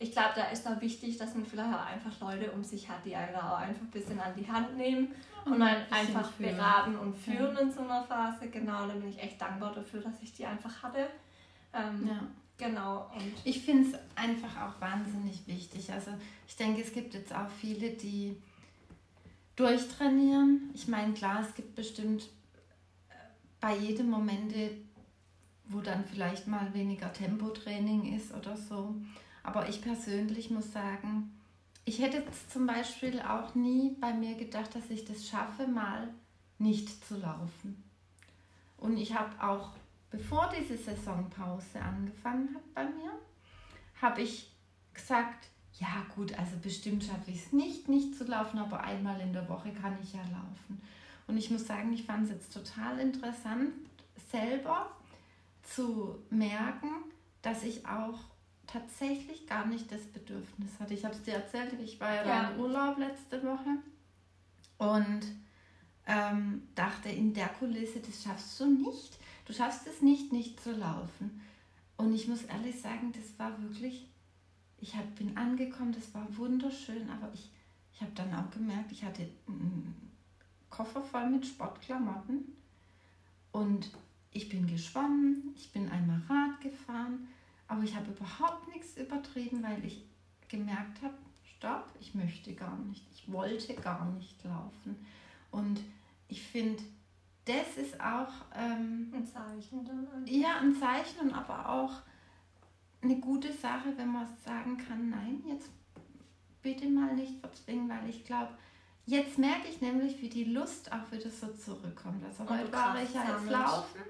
ich 0.00 0.12
glaube, 0.12 0.30
da 0.36 0.44
ist 0.50 0.66
auch 0.66 0.80
wichtig, 0.80 1.16
dass 1.16 1.34
man 1.34 1.44
vielleicht 1.44 1.74
auch 1.74 1.86
einfach 1.86 2.20
Leute 2.20 2.52
um 2.52 2.62
sich 2.62 2.88
hat, 2.88 3.04
die 3.04 3.16
einen 3.16 3.34
auch 3.34 3.58
einfach 3.58 3.82
ein 3.82 3.90
bisschen 3.90 4.20
an 4.20 4.32
die 4.36 4.50
Hand 4.50 4.76
nehmen 4.76 5.08
und 5.44 5.60
einen 5.60 5.90
einfach 5.90 6.30
führen. 6.32 6.56
beraten 6.56 6.96
und 6.96 7.16
führen 7.16 7.54
ja. 7.54 7.60
in 7.62 7.72
so 7.72 7.80
einer 7.80 8.04
Phase. 8.04 8.48
Genau, 8.48 8.86
da 8.86 8.94
bin 8.94 9.08
ich 9.08 9.20
echt 9.20 9.40
dankbar 9.40 9.74
dafür, 9.74 10.00
dass 10.00 10.22
ich 10.22 10.32
die 10.32 10.46
einfach 10.46 10.82
hatte. 10.82 11.08
Ähm, 11.74 12.06
ja. 12.06 12.20
Genau. 12.58 13.10
Und 13.14 13.34
ich 13.44 13.60
finde 13.60 13.90
es 13.90 13.98
einfach 14.16 14.56
auch 14.60 14.80
wahnsinnig 14.80 15.46
wichtig. 15.46 15.92
Also 15.92 16.12
ich 16.46 16.56
denke, 16.56 16.82
es 16.82 16.92
gibt 16.92 17.14
jetzt 17.14 17.32
auch 17.32 17.48
viele, 17.60 17.90
die 17.90 18.36
durchtrainieren. 19.54 20.70
Ich 20.74 20.88
meine, 20.88 21.12
klar, 21.14 21.40
es 21.40 21.54
gibt 21.54 21.74
bestimmt 21.76 22.24
äh, 23.08 23.14
bei 23.60 23.76
jedem 23.76 24.10
Momente, 24.10 24.70
wo 25.66 25.80
dann 25.80 26.04
vielleicht 26.04 26.46
mal 26.46 26.72
weniger 26.74 27.12
Tempotraining 27.12 28.16
ist 28.16 28.34
oder 28.34 28.56
so. 28.56 28.94
Aber 29.42 29.68
ich 29.68 29.82
persönlich 29.82 30.50
muss 30.50 30.72
sagen, 30.72 31.32
ich 31.84 32.00
hätte 32.00 32.22
zum 32.52 32.66
Beispiel 32.66 33.20
auch 33.20 33.54
nie 33.54 33.96
bei 34.00 34.12
mir 34.12 34.34
gedacht, 34.34 34.74
dass 34.74 34.90
ich 34.90 35.04
das 35.04 35.26
schaffe, 35.26 35.66
mal 35.66 36.08
nicht 36.58 37.04
zu 37.06 37.16
laufen. 37.16 37.82
Und 38.76 38.98
ich 38.98 39.14
habe 39.14 39.42
auch 39.42 39.70
bevor 40.10 40.50
diese 40.58 40.76
Saisonpause 40.76 41.80
angefangen 41.80 42.54
hat 42.54 42.74
bei 42.74 42.84
mir, 42.84 43.12
habe 44.00 44.22
ich 44.22 44.50
gesagt, 44.94 45.48
ja 45.78 46.06
gut, 46.14 46.36
also 46.38 46.56
bestimmt 46.62 47.04
schaffe 47.04 47.30
ich 47.30 47.44
es 47.46 47.52
nicht, 47.52 47.88
nicht 47.88 48.16
zu 48.16 48.24
laufen, 48.24 48.58
aber 48.58 48.80
einmal 48.80 49.20
in 49.20 49.32
der 49.32 49.48
Woche 49.48 49.72
kann 49.72 49.96
ich 50.02 50.12
ja 50.12 50.22
laufen. 50.22 50.80
Und 51.26 51.36
ich 51.36 51.50
muss 51.50 51.66
sagen, 51.66 51.92
ich 51.92 52.04
fand 52.04 52.24
es 52.24 52.30
jetzt 52.30 52.52
total 52.52 52.98
interessant, 53.00 53.72
selber 54.30 54.90
zu 55.62 56.18
merken, 56.30 56.90
dass 57.42 57.62
ich 57.62 57.86
auch 57.86 58.18
tatsächlich 58.68 59.46
gar 59.46 59.66
nicht 59.66 59.90
das 59.90 60.02
Bedürfnis 60.02 60.78
hatte. 60.78 60.94
Ich 60.94 61.04
habe 61.04 61.14
es 61.14 61.22
dir 61.22 61.34
erzählt, 61.34 61.72
ich 61.82 61.98
war 61.98 62.14
ja, 62.14 62.26
ja. 62.26 62.50
im 62.50 62.60
Urlaub 62.60 62.98
letzte 62.98 63.42
Woche 63.42 63.78
und 64.76 65.22
ähm, 66.06 66.62
dachte, 66.74 67.08
in 67.08 67.34
der 67.34 67.48
Kulisse, 67.48 68.00
das 68.00 68.22
schaffst 68.22 68.60
du 68.60 68.66
nicht. 68.66 69.18
Du 69.46 69.52
schaffst 69.52 69.86
es 69.86 70.02
nicht, 70.02 70.32
nicht 70.32 70.60
zu 70.60 70.72
laufen. 70.72 71.40
Und 71.96 72.14
ich 72.14 72.28
muss 72.28 72.44
ehrlich 72.44 72.80
sagen, 72.80 73.12
das 73.12 73.38
war 73.38 73.60
wirklich, 73.62 74.06
ich 74.78 74.94
hab, 74.94 75.16
bin 75.16 75.36
angekommen, 75.36 75.92
das 75.92 76.14
war 76.14 76.26
wunderschön, 76.36 77.08
aber 77.10 77.32
ich, 77.32 77.50
ich 77.92 78.00
habe 78.02 78.12
dann 78.14 78.32
auch 78.34 78.50
gemerkt, 78.50 78.92
ich 78.92 79.02
hatte 79.02 79.26
einen 79.48 80.12
Koffer 80.70 81.02
voll 81.02 81.28
mit 81.30 81.46
Sportklamotten 81.46 82.44
und 83.52 83.90
ich 84.30 84.48
bin 84.48 84.66
geschwommen, 84.66 85.54
ich 85.56 85.72
bin 85.72 85.88
einmal 85.88 86.20
Rad 86.28 86.60
gefahren, 86.60 87.26
aber 87.68 87.82
ich 87.82 87.94
habe 87.94 88.10
überhaupt 88.10 88.66
nichts 88.68 88.96
übertrieben, 88.96 89.62
weil 89.62 89.84
ich 89.84 90.04
gemerkt 90.48 91.02
habe, 91.02 91.14
stopp, 91.56 91.92
ich 92.00 92.14
möchte 92.14 92.54
gar 92.54 92.76
nicht, 92.78 93.06
ich 93.12 93.30
wollte 93.30 93.74
gar 93.74 94.06
nicht 94.06 94.42
laufen. 94.42 94.96
Und 95.50 95.80
ich 96.28 96.42
finde, 96.42 96.82
das 97.44 97.76
ist 97.76 98.00
auch 98.00 98.32
ähm, 98.54 99.12
ein 99.14 99.26
Zeichen 99.26 99.84
dann. 99.84 100.26
Ja, 100.26 100.58
ein 100.60 100.74
Zeichen 100.74 101.20
und 101.20 101.34
aber 101.34 101.68
auch 101.68 101.92
eine 103.00 103.18
gute 103.20 103.52
Sache, 103.52 103.96
wenn 103.96 104.12
man 104.12 104.26
sagen 104.44 104.76
kann, 104.76 105.10
nein, 105.10 105.42
jetzt 105.46 105.70
bitte 106.62 106.88
mal 106.88 107.14
nicht 107.14 107.40
verzwingen, 107.40 107.88
weil 107.88 108.08
ich 108.08 108.24
glaube, 108.24 108.52
jetzt 109.06 109.38
merke 109.38 109.68
ich 109.68 109.80
nämlich, 109.80 110.20
wie 110.20 110.28
die 110.28 110.44
Lust 110.44 110.92
auch 110.92 111.10
wieder 111.10 111.30
so 111.30 111.48
zurückkommt. 111.48 112.24
Also 112.24 112.48
heute 112.48 112.72
war 112.72 113.02
ich 113.02 113.14
ja 113.14 113.24
jetzt 113.30 113.48
laufen, 113.48 114.00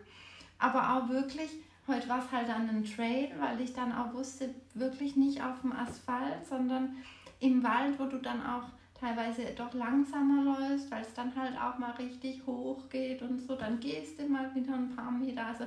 aber 0.59 0.97
auch 0.97 1.09
wirklich, 1.09 1.51
heute 1.89 2.09
war 2.09 2.25
es 2.25 2.31
halt 2.31 2.49
an 2.49 2.69
einem 2.69 2.85
Trail, 2.85 3.31
weil 3.39 3.61
ich 3.61 3.73
dann 3.73 3.93
auch 3.93 4.13
wusste, 4.13 4.55
wirklich 4.75 5.17
nicht 5.17 5.43
auf 5.43 5.61
dem 5.63 5.73
Asphalt, 5.73 6.47
sondern 6.49 6.97
im 7.41 7.63
Wald, 7.63 7.99
wo 7.99 8.05
du 8.05 8.19
dann 8.19 8.45
auch 8.45 8.65
teilweise 8.99 9.45
doch 9.57 9.73
langsamer 9.75 10.43
läufst, 10.43 10.91
weil 10.91 11.03
es 11.03 11.15
dann 11.15 11.35
halt 11.35 11.57
auch 11.57 11.79
mal 11.79 11.93
richtig 11.93 12.45
hoch 12.47 12.89
geht 12.89 13.23
und 13.23 13.41
so, 13.41 13.55
dann 13.55 13.81
gehst 13.81 14.21
du 14.21 14.29
mal 14.29 14.55
wieder 14.55 14.75
ein 14.75 14.95
paar 14.95 15.11
Meter. 15.11 15.47
Also 15.47 15.65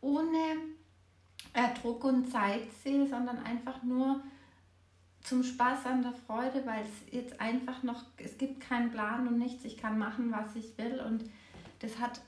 ohne 0.00 0.56
äh, 1.52 1.74
Druck 1.80 2.04
und 2.04 2.30
Zeitziel, 2.30 3.06
sondern 3.06 3.38
einfach 3.44 3.82
nur 3.82 4.22
zum 5.22 5.42
Spaß 5.42 5.86
an 5.86 6.02
der 6.02 6.12
Freude, 6.12 6.64
weil 6.64 6.82
es 6.82 7.14
jetzt 7.14 7.40
einfach 7.40 7.82
noch, 7.82 8.02
es 8.16 8.38
gibt 8.38 8.60
keinen 8.60 8.90
Plan 8.90 9.28
und 9.28 9.38
nichts, 9.38 9.64
ich 9.64 9.76
kann 9.76 9.98
machen, 9.98 10.32
was 10.32 10.56
ich 10.56 10.76
will. 10.78 11.00
Und 11.06 11.24
das 11.80 11.98
hat 11.98 12.22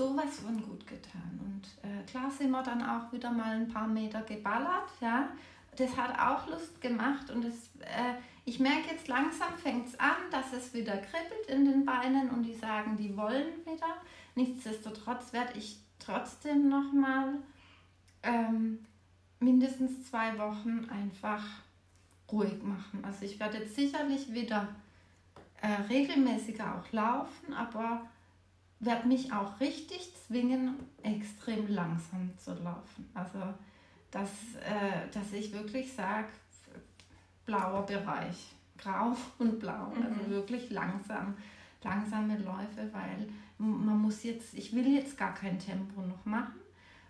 sowas 0.00 0.38
von 0.38 0.62
gut 0.62 0.86
getan. 0.86 1.38
Und 1.44 1.66
äh, 1.82 2.02
klar 2.10 2.30
sind 2.30 2.50
wir 2.50 2.62
dann 2.62 2.82
auch 2.82 3.12
wieder 3.12 3.30
mal 3.30 3.56
ein 3.56 3.68
paar 3.68 3.86
Meter 3.86 4.22
geballert, 4.22 4.90
ja. 5.00 5.28
Das 5.76 5.94
hat 5.96 6.18
auch 6.18 6.48
Lust 6.48 6.80
gemacht 6.80 7.30
und 7.30 7.44
es, 7.44 7.70
äh, 7.80 8.14
ich 8.46 8.58
merke 8.58 8.92
jetzt 8.92 9.08
langsam 9.08 9.52
fängt 9.62 9.88
es 9.88 10.00
an, 10.00 10.16
dass 10.30 10.52
es 10.52 10.72
wieder 10.72 10.96
kribbelt 10.96 11.46
in 11.48 11.64
den 11.66 11.84
Beinen 11.84 12.30
und 12.30 12.42
die 12.42 12.54
sagen, 12.54 12.96
die 12.96 13.14
wollen 13.14 13.52
wieder. 13.66 13.94
Nichtsdestotrotz 14.34 15.32
werde 15.34 15.58
ich 15.58 15.78
trotzdem 15.98 16.68
nochmal 16.68 17.34
ähm, 18.22 18.78
mindestens 19.38 20.08
zwei 20.10 20.36
Wochen 20.38 20.88
einfach 20.90 21.44
ruhig 22.32 22.62
machen. 22.62 23.04
Also 23.04 23.26
ich 23.26 23.38
werde 23.38 23.58
jetzt 23.58 23.74
sicherlich 23.74 24.32
wieder 24.32 24.68
äh, 25.60 25.68
regelmäßiger 25.88 26.76
auch 26.76 26.92
laufen, 26.92 27.52
aber 27.52 28.08
werde 28.80 29.08
mich 29.08 29.32
auch 29.32 29.60
richtig 29.60 30.12
zwingen, 30.26 30.76
extrem 31.02 31.68
langsam 31.68 32.32
zu 32.38 32.54
laufen. 32.54 33.08
Also 33.14 33.38
dass, 34.10 34.30
äh, 34.56 35.08
dass 35.12 35.32
ich 35.32 35.52
wirklich 35.52 35.92
sage, 35.92 36.28
blauer 37.46 37.86
Bereich, 37.86 38.52
grau 38.78 39.16
und 39.38 39.60
blau, 39.60 39.92
also 39.94 40.00
mhm. 40.00 40.18
also 40.18 40.30
wirklich 40.30 40.70
langsam, 40.70 41.34
langsame 41.82 42.38
Läufe, 42.38 42.90
weil 42.92 43.28
man 43.58 43.98
muss 44.00 44.22
jetzt, 44.22 44.54
ich 44.54 44.74
will 44.74 44.88
jetzt 44.88 45.18
gar 45.18 45.34
kein 45.34 45.58
Tempo 45.58 46.00
noch 46.00 46.24
machen, 46.24 46.60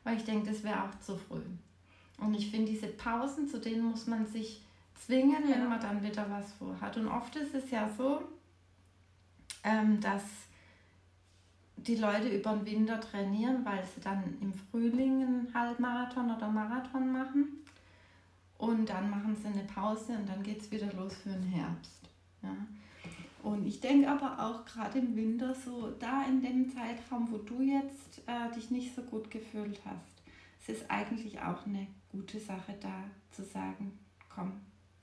weil 0.05 0.17
ich 0.17 0.25
denke, 0.25 0.51
das 0.51 0.63
wäre 0.65 0.83
auch 0.85 1.01
zu 1.01 1.17
früh. 1.17 1.43
Und 2.19 2.35
ich 2.35 2.51
finde, 2.51 2.71
diese 2.71 2.89
Pausen, 2.89 3.49
zu 3.49 3.61
denen 3.61 3.85
muss 3.85 4.07
man 4.07 4.27
sich 4.27 4.63
zwingen, 4.95 5.49
ja. 5.49 5.57
wenn 5.57 5.69
man 5.69 5.81
dann 5.81 6.03
wieder 6.03 6.29
was 6.29 6.53
vorhat. 6.53 6.97
Und 6.97 7.09
oft 7.09 7.35
ist 7.37 7.55
es 7.55 7.71
ja 7.71 7.89
so, 7.89 8.23
ähm, 9.65 10.01
dass 10.01 10.23
die 11.87 11.97
Leute 11.97 12.29
über 12.29 12.53
den 12.53 12.67
Winter 12.67 13.01
trainieren, 13.01 13.65
weil 13.65 13.85
sie 13.85 14.01
dann 14.01 14.37
im 14.41 14.53
Frühling 14.53 15.23
einen 15.23 15.55
Halbmarathon 15.55 16.31
oder 16.31 16.49
Marathon 16.49 17.13
machen. 17.13 17.65
Und 18.59 18.89
dann 18.89 19.09
machen 19.09 19.37
sie 19.37 19.49
eine 19.49 19.65
Pause 19.65 20.13
und 20.13 20.29
dann 20.29 20.43
geht 20.43 20.61
es 20.61 20.71
wieder 20.71 20.93
los 20.93 21.15
für 21.15 21.31
den 21.31 21.45
Herbst. 21.45 22.03
Ja. 22.43 22.55
Und 23.43 23.67
ich 23.67 23.81
denke 23.81 24.11
aber 24.11 24.39
auch 24.39 24.67
gerade 24.67 24.99
im 24.99 25.17
Winter, 25.17 25.55
so 25.55 25.93
da 25.99 26.25
in 26.25 26.43
dem 26.43 26.69
Zeitraum, 26.69 27.31
wo 27.31 27.39
du 27.39 27.63
jetzt 27.63 28.21
äh, 28.27 28.55
dich 28.55 28.71
nicht 28.71 28.95
so 28.95 29.03
gut 29.03 29.31
gefühlt 29.31 29.81
hast, 29.87 30.21
es 30.61 30.77
ist 30.77 30.91
eigentlich 30.91 31.41
auch 31.41 31.67
eine 31.67 31.87
gute 32.13 32.39
Sache 32.39 32.75
da 32.81 33.05
zu 33.31 33.43
sagen, 33.43 33.99
komm, 34.29 34.53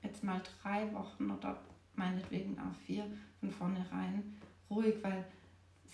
jetzt 0.04 0.22
mal 0.22 0.40
drei 0.62 0.92
Wochen 0.94 1.30
oder 1.30 1.58
meinetwegen 1.96 2.56
auch 2.60 2.74
vier 2.86 3.04
von 3.40 3.50
vornherein 3.50 4.36
ruhig, 4.70 4.94
weil 5.02 5.24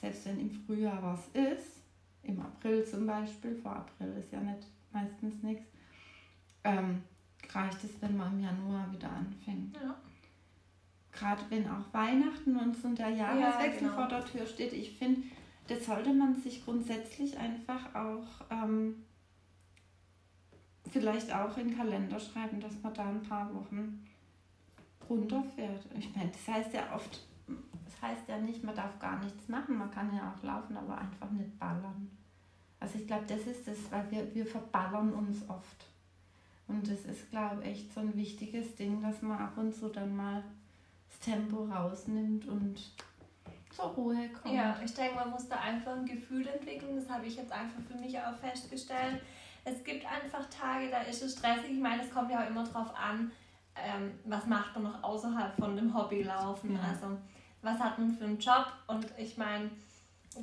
selbst 0.05 0.27
wenn 0.27 0.41
im 0.41 0.51
Frühjahr 0.51 1.03
was 1.03 1.29
ist, 1.29 1.81
im 2.25 2.39
April 2.41 2.85
zum 2.85 3.07
Beispiel, 3.07 3.57
vor 3.57 3.77
April 3.77 4.15
ist 4.19 4.31
ja 4.33 4.41
nicht 4.41 4.67
meistens 4.93 5.43
nichts, 5.43 5.65
ähm, 6.63 7.03
reicht 7.51 7.83
es, 7.85 7.91
wenn 8.03 8.17
man 8.17 8.35
im 8.35 8.45
Januar 8.45 8.93
wieder 8.93 9.11
anfängt. 9.11 9.75
Ja. 9.83 9.97
Gerade 11.11 11.43
wenn 11.49 11.67
auch 11.69 11.93
Weihnachten 11.93 12.57
und 12.57 12.77
so 12.77 12.93
der 12.93 13.11
Jahreswechsel 13.11 13.83
ja, 13.83 13.89
genau. 13.89 13.95
vor 13.95 14.09
der 14.09 14.25
Tür 14.25 14.47
steht, 14.47 14.73
ich 14.75 14.91
finde, 14.99 15.23
das 15.69 15.87
sollte 15.87 16.13
man 16.13 16.35
sich 16.35 16.65
grundsätzlich 16.65 17.39
einfach 17.39 17.95
auch 17.95 18.27
ähm, 18.51 19.05
vielleicht 20.91 21.33
auch 21.33 21.57
in 21.57 21.69
den 21.69 21.79
Kalender 21.79 22.21
schreiben, 22.21 22.61
dass 22.61 22.75
man 22.83 22.93
da 22.93 23.09
ein 23.09 23.23
paar 23.23 23.55
Wochen 23.55 24.07
runterfährt. 25.09 25.87
Ich 25.99 26.15
meine, 26.15 26.31
das 26.31 26.55
heißt 26.55 26.75
ja 26.75 26.95
oft, 26.95 27.21
heißt 28.05 28.29
ja 28.29 28.39
nicht, 28.39 28.63
man 28.63 28.75
darf 28.75 28.99
gar 28.99 29.19
nichts 29.23 29.49
machen, 29.49 29.79
man 29.79 29.91
kann 29.91 30.15
ja 30.15 30.33
auch 30.33 30.43
laufen, 30.43 30.77
aber 30.77 30.99
einfach 30.99 31.31
nicht 31.31 31.59
ballern. 31.59 32.11
Also 32.81 32.99
ich 32.99 33.07
glaube, 33.07 33.25
das 33.27 33.41
ist 33.47 33.67
das, 33.67 33.79
weil 33.91 34.11
wir, 34.11 34.35
wir 34.35 34.47
verballern 34.47 35.13
uns 35.13 35.49
oft. 35.49 35.87
Und 36.67 36.89
das 36.91 37.05
ist, 37.05 37.31
glaube 37.31 37.63
ich, 37.63 37.71
echt 37.71 37.95
so 37.95 38.01
ein 38.01 38.15
wichtiges 38.17 38.75
Ding, 38.75 39.03
dass 39.03 39.23
man 39.23 39.39
ab 39.39 39.57
und 39.57 39.75
zu 39.75 39.89
dann 39.89 40.15
mal 40.17 40.43
das 41.09 41.21
Tempo 41.21 41.65
rausnimmt 41.65 42.47
und 42.47 42.81
zur 43.71 43.87
Ruhe 43.87 44.29
kommt. 44.29 44.55
Ja, 44.55 44.79
ich 44.85 44.95
denke, 44.95 45.17
man 45.17 45.31
muss 45.31 45.49
da 45.49 45.57
einfach 45.57 45.93
ein 45.93 46.07
Gefühl 46.07 46.47
entwickeln. 46.47 46.97
Das 46.97 47.09
habe 47.09 47.27
ich 47.27 47.37
jetzt 47.37 47.53
einfach 47.53 47.81
für 47.83 47.99
mich 47.99 48.19
auch 48.19 48.35
festgestellt. 48.37 49.21
Es 49.65 49.83
gibt 49.83 50.05
einfach 50.07 50.49
Tage, 50.49 50.91
da 50.91 51.01
ist 51.01 51.23
es 51.23 51.39
stressig. 51.39 51.73
Ich 51.73 51.81
meine, 51.81 52.03
es 52.03 52.11
kommt 52.11 52.31
ja 52.31 52.43
auch 52.43 52.49
immer 52.49 52.65
darauf 52.65 52.95
an, 52.95 53.31
ähm, 53.77 54.13
was 54.25 54.47
macht 54.47 54.75
man 54.75 54.85
noch 54.85 55.03
außerhalb 55.03 55.57
von 55.57 55.75
dem 55.75 55.95
Hobbylaufen. 55.95 56.75
Ja. 56.75 56.81
Also, 56.83 57.17
was 57.65 57.79
hat 57.79 57.99
man 57.99 58.17
für 58.17 58.25
einen 58.25 58.39
Job? 58.39 58.67
Und 58.87 59.07
ich 59.17 59.37
meine, 59.37 59.71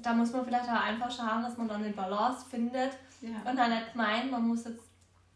da 0.02 0.14
muss 0.14 0.32
man 0.34 0.46
vielleicht 0.46 0.70
auch 0.70 0.82
einfach 0.82 1.12
schauen, 1.12 1.44
dass 1.44 1.58
man 1.58 1.68
dann 1.68 1.84
eine 1.84 1.94
Balance 1.94 2.46
findet. 2.50 2.92
Ja. 3.22 3.50
Und 3.50 3.58
dann 3.58 3.70
nicht 3.70 3.96
meinen, 3.96 4.32
man 4.32 4.48
muss 4.48 4.66
jetzt 4.66 4.84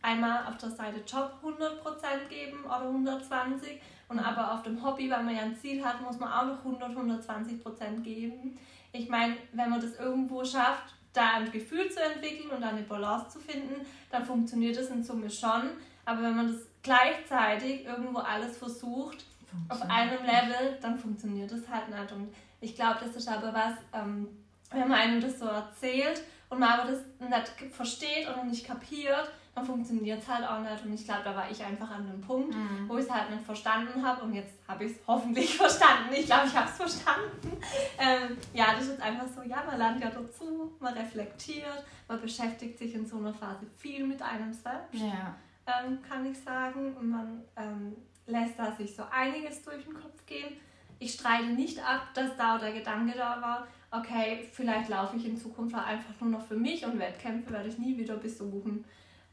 einmal 0.01 0.45
auf 0.47 0.57
der 0.57 0.71
Seite 0.71 1.01
Job 1.05 1.33
100% 1.43 2.27
geben 2.29 2.63
oder 2.65 2.81
120 2.81 3.81
und 4.07 4.17
mhm. 4.17 4.23
aber 4.23 4.53
auf 4.53 4.63
dem 4.63 4.83
Hobby, 4.83 5.09
weil 5.09 5.23
man 5.23 5.35
ja 5.35 5.41
ein 5.41 5.55
Ziel 5.55 5.83
hat, 5.83 6.01
muss 6.01 6.19
man 6.19 6.31
auch 6.31 6.45
noch 6.45 6.59
100, 6.59 6.95
120% 6.95 8.01
geben. 8.01 8.57
Ich 8.91 9.09
meine, 9.09 9.35
wenn 9.53 9.69
man 9.69 9.81
das 9.81 9.95
irgendwo 9.97 10.43
schafft, 10.45 10.93
da 11.13 11.35
ein 11.35 11.51
Gefühl 11.51 11.89
zu 11.89 12.01
entwickeln 12.01 12.51
und 12.51 12.63
eine 12.63 12.83
Balance 12.83 13.29
zu 13.29 13.39
finden, 13.39 13.85
dann 14.11 14.25
funktioniert 14.25 14.77
das 14.77 14.89
in 14.89 15.03
Summe 15.03 15.29
schon. 15.29 15.71
Aber 16.05 16.21
wenn 16.21 16.35
man 16.35 16.47
das 16.47 16.67
gleichzeitig 16.83 17.85
irgendwo 17.85 18.19
alles 18.19 18.57
versucht, 18.57 19.25
auf 19.69 19.81
einem 19.83 20.23
Level, 20.23 20.77
dann 20.81 20.97
funktioniert 20.97 21.51
das 21.51 21.67
halt 21.69 21.89
nicht. 21.89 22.11
Und 22.11 22.33
ich 22.61 22.75
glaube, 22.75 22.99
das 23.03 23.15
ist 23.15 23.27
aber 23.27 23.53
was, 23.53 23.73
ähm, 23.93 24.27
wenn 24.71 24.87
man 24.87 24.99
einem 24.99 25.21
das 25.21 25.39
so 25.39 25.45
erzählt 25.45 26.21
und 26.49 26.59
man 26.59 26.79
aber 26.79 26.91
das 26.91 26.99
nicht 27.19 27.73
versteht 27.73 28.27
oder 28.27 28.43
nicht 28.43 28.65
kapiert, 28.65 29.31
dann 29.55 29.65
funktioniert 29.65 30.21
es 30.21 30.27
halt 30.27 30.45
auch 30.45 30.59
nicht. 30.59 30.83
Und 30.83 30.93
ich 30.93 31.05
glaube, 31.05 31.21
da 31.23 31.33
war 31.33 31.49
ich 31.49 31.63
einfach 31.63 31.89
an 31.89 32.05
dem 32.05 32.19
Punkt, 32.19 32.53
mhm. 32.53 32.89
wo 32.89 32.97
ich 32.97 33.05
es 33.05 33.11
halt 33.11 33.29
nicht 33.29 33.45
verstanden 33.45 34.05
habe. 34.05 34.23
Und 34.23 34.33
jetzt 34.33 34.53
habe 34.67 34.83
ich 34.83 34.91
es 34.91 34.97
hoffentlich 35.07 35.55
verstanden. 35.55 36.13
Ich 36.13 36.25
glaube, 36.25 36.47
ich 36.47 36.55
habe 36.55 36.69
es 36.69 36.75
verstanden. 36.75 37.57
Ähm, 37.97 38.37
ja, 38.53 38.73
das 38.75 38.87
ist 38.87 39.01
einfach 39.01 39.27
so, 39.27 39.41
ja, 39.43 39.63
man 39.65 39.77
lernt 39.77 40.01
ja 40.03 40.09
dazu, 40.09 40.73
man 40.79 40.93
reflektiert, 40.93 41.85
man 42.07 42.19
beschäftigt 42.19 42.77
sich 42.77 42.93
in 42.95 43.05
so 43.05 43.17
einer 43.17 43.33
Phase 43.33 43.65
viel 43.77 44.05
mit 44.05 44.21
einem 44.21 44.51
selbst, 44.51 44.93
ja. 44.93 45.35
ähm, 45.65 45.99
kann 46.01 46.25
ich 46.25 46.37
sagen. 46.37 46.93
Und 46.97 47.09
man 47.09 47.41
ähm, 47.55 47.95
lässt 48.27 48.57
da 48.57 48.71
sich 48.71 48.95
so 48.95 49.03
einiges 49.11 49.61
durch 49.61 49.83
den 49.83 49.93
Kopf 49.93 50.25
gehen. 50.25 50.57
Ich 50.99 51.13
streite 51.13 51.47
nicht 51.47 51.79
ab, 51.79 52.07
dass 52.13 52.35
da 52.37 52.57
der 52.57 52.73
Gedanke 52.73 53.17
da 53.17 53.41
war, 53.41 53.67
okay, 53.91 54.47
vielleicht 54.51 54.89
laufe 54.89 55.17
ich 55.17 55.25
in 55.25 55.37
Zukunft 55.37 55.75
einfach 55.75 56.13
nur 56.19 56.31
noch 56.31 56.45
für 56.45 56.55
mich 56.55 56.85
und 56.85 56.99
Wettkämpfe 56.99 57.51
werde 57.51 57.69
ich 57.69 57.77
nie 57.77 57.97
wieder 57.97 58.15
besuchen. 58.17 58.85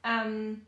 Ähm, 0.03 0.67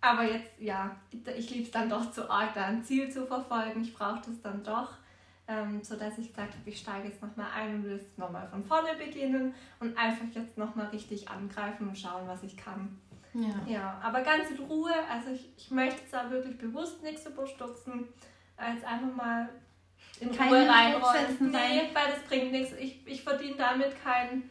aber 0.00 0.24
jetzt, 0.24 0.52
ja, 0.58 0.96
ich 1.36 1.50
liebe 1.50 1.64
es 1.64 1.70
dann 1.70 1.90
doch 1.90 2.10
zu 2.12 2.30
arg, 2.30 2.54
da 2.54 2.66
ein 2.66 2.84
Ziel 2.84 3.10
zu 3.10 3.26
verfolgen. 3.26 3.82
Ich 3.82 3.94
brauche 3.94 4.20
das 4.24 4.40
dann 4.42 4.62
doch, 4.62 4.92
ähm, 5.48 5.82
sodass 5.82 6.18
ich 6.18 6.28
gesagt 6.28 6.54
habe, 6.54 6.70
ich 6.70 6.78
steige 6.78 7.08
jetzt 7.08 7.22
nochmal 7.22 7.50
ein 7.54 7.76
und 7.76 7.84
will 7.84 7.96
es 7.96 8.18
nochmal 8.18 8.46
von 8.48 8.64
vorne 8.64 8.94
beginnen 8.94 9.54
und 9.80 9.96
einfach 9.96 10.26
jetzt 10.32 10.58
nochmal 10.58 10.86
richtig 10.88 11.28
angreifen 11.28 11.88
und 11.88 11.98
schauen, 11.98 12.28
was 12.28 12.42
ich 12.42 12.56
kann. 12.56 12.98
Ja. 13.42 13.72
ja, 13.72 14.00
aber 14.02 14.22
ganz 14.22 14.50
in 14.50 14.64
Ruhe. 14.64 14.92
Also 15.10 15.30
ich, 15.32 15.48
ich 15.56 15.70
möchte 15.70 16.02
da 16.10 16.30
wirklich 16.30 16.56
bewusst 16.58 17.02
nichts 17.02 17.26
überstürzen. 17.26 18.08
Als 18.56 18.82
einfach 18.84 19.14
mal 19.14 19.48
in 20.20 20.32
Keine 20.32 20.50
Ruhe 20.50 20.68
reinrollen. 20.68 21.36
Nee, 21.40 21.90
weil 21.92 22.12
das 22.12 22.22
bringt 22.26 22.52
nichts. 22.52 22.72
Ich, 22.78 23.06
ich 23.06 23.22
verdiene 23.22 23.56
damit 23.56 24.02
kein 24.02 24.44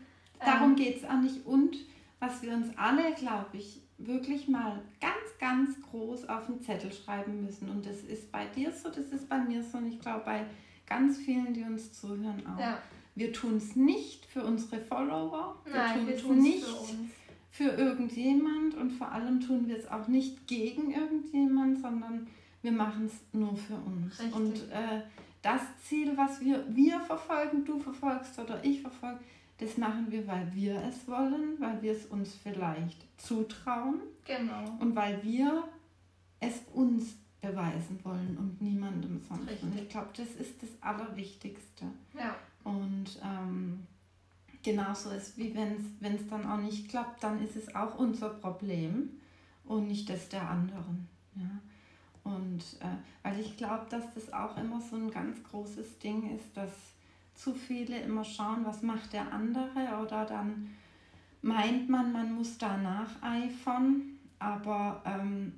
Darum 0.43 0.71
ähm, 0.71 0.75
geht 0.75 0.97
es 0.97 1.05
auch 1.05 1.19
nicht. 1.19 1.45
Und 1.45 1.77
was 2.19 2.41
wir 2.41 2.53
uns 2.53 2.67
alle, 2.77 3.13
glaube 3.13 3.57
ich, 3.57 3.81
wirklich 3.97 4.47
mal 4.47 4.81
ganz, 4.99 5.37
ganz 5.39 5.81
groß 5.89 6.27
auf 6.27 6.47
den 6.47 6.61
Zettel 6.61 6.91
schreiben 6.91 7.45
müssen. 7.45 7.69
Und 7.69 7.85
das 7.85 8.01
ist 8.01 8.31
bei 8.31 8.45
dir 8.47 8.71
so, 8.71 8.89
das 8.89 9.07
ist 9.07 9.29
bei 9.29 9.39
mir 9.39 9.63
so 9.63 9.77
und 9.77 9.87
ich 9.87 9.99
glaube 9.99 10.23
bei 10.25 10.45
ganz 10.85 11.17
vielen, 11.17 11.53
die 11.53 11.63
uns 11.63 11.93
zuhören 11.93 12.45
auch. 12.45 12.59
Ja. 12.59 12.79
Wir 13.15 13.31
tun 13.31 13.57
es 13.57 13.77
nicht 13.77 14.25
für 14.25 14.43
unsere 14.43 14.81
Follower, 14.81 15.55
wir 15.63 15.93
tun 15.93 16.09
es 16.09 16.43
nicht 16.43 16.65
für, 16.65 17.24
für 17.55 17.69
irgendjemand 17.69 18.75
und 18.75 18.91
vor 18.91 19.13
allem 19.13 19.39
tun 19.39 19.69
wir 19.69 19.77
es 19.77 19.89
auch 19.89 20.09
nicht 20.09 20.45
gegen 20.45 20.91
irgendjemand, 20.91 21.81
sondern 21.81 22.27
wir 22.61 22.73
machen 22.73 23.05
es 23.05 23.13
nur 23.31 23.55
für 23.55 23.75
uns. 23.75 24.19
Richtig. 24.19 24.35
Und 24.35 24.55
äh, 24.71 25.03
das 25.41 25.61
Ziel, 25.81 26.17
was 26.17 26.41
wir, 26.41 26.65
wir 26.75 26.99
verfolgen, 26.99 27.63
du 27.63 27.79
verfolgst 27.79 28.37
oder 28.39 28.61
ich 28.61 28.81
verfolge, 28.81 29.19
das 29.59 29.77
machen 29.77 30.07
wir, 30.09 30.27
weil 30.27 30.53
wir 30.53 30.81
es 30.81 31.07
wollen, 31.07 31.57
weil 31.59 31.81
wir 31.81 31.93
es 31.93 32.05
uns 32.07 32.35
vielleicht 32.35 33.05
zutrauen. 33.17 34.01
Genau. 34.25 34.75
Und 34.81 34.93
weil 34.93 35.23
wir 35.23 35.63
es 36.41 36.61
uns 36.73 37.15
beweisen 37.39 37.99
wollen 38.03 38.35
und 38.37 38.61
niemandem 38.61 39.21
sonst. 39.29 39.49
Richtig. 39.49 39.63
Und 39.63 39.79
ich 39.79 39.87
glaube, 39.87 40.09
das 40.17 40.27
ist 40.35 40.61
das 40.61 40.71
Allerwichtigste. 40.81 41.85
Ja. 42.13 42.35
Und 42.65 43.17
ähm, 43.23 43.87
genauso 44.65 45.11
ist, 45.11 45.37
wie 45.37 45.55
wenn 45.55 46.15
es 46.15 46.27
dann 46.27 46.45
auch 46.45 46.57
nicht 46.57 46.89
klappt, 46.89 47.23
dann 47.23 47.41
ist 47.41 47.55
es 47.55 47.73
auch 47.73 47.97
unser 47.97 48.29
Problem 48.29 49.11
und 49.63 49.87
nicht 49.87 50.09
das 50.09 50.27
der 50.27 50.49
anderen. 50.49 51.07
Ja. 51.35 51.61
Und 52.23 52.59
äh, 52.79 52.97
weil 53.23 53.39
ich 53.39 53.55
glaube, 53.55 53.85
dass 53.89 54.13
das 54.15 54.33
auch 54.33 54.57
immer 54.57 54.81
so 54.81 54.95
ein 54.95 55.11
ganz 55.11 55.41
großes 55.43 55.99
Ding 55.99 56.35
ist, 56.35 56.57
dass 56.57 56.71
zu 57.35 57.53
viele 57.53 57.99
immer 57.99 58.23
schauen, 58.23 58.65
was 58.65 58.81
macht 58.81 59.13
der 59.13 59.31
andere 59.31 60.01
oder 60.01 60.25
dann 60.25 60.71
meint 61.41 61.87
man, 61.87 62.11
man 62.11 62.33
muss 62.33 62.57
da 62.57 62.77
nacheifern. 62.77 64.17
Aber 64.39 65.03
ähm, 65.05 65.53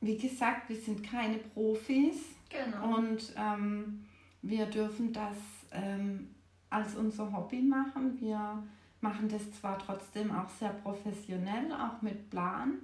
wie 0.00 0.18
gesagt, 0.18 0.68
wir 0.68 0.76
sind 0.76 1.02
keine 1.02 1.38
Profis 1.38 2.16
genau. 2.50 2.98
und 2.98 3.32
ähm, 3.36 4.04
wir 4.42 4.66
dürfen 4.66 5.12
das 5.12 5.36
ähm, 5.72 6.34
als 6.70 6.94
unser 6.94 7.32
Hobby 7.32 7.62
machen. 7.62 8.20
Wir 8.20 8.62
machen 9.00 9.28
das 9.28 9.52
zwar 9.52 9.78
trotzdem 9.78 10.30
auch 10.30 10.48
sehr 10.48 10.70
professionell, 10.70 11.72
auch 11.72 12.02
mit 12.02 12.30
Plan, 12.30 12.78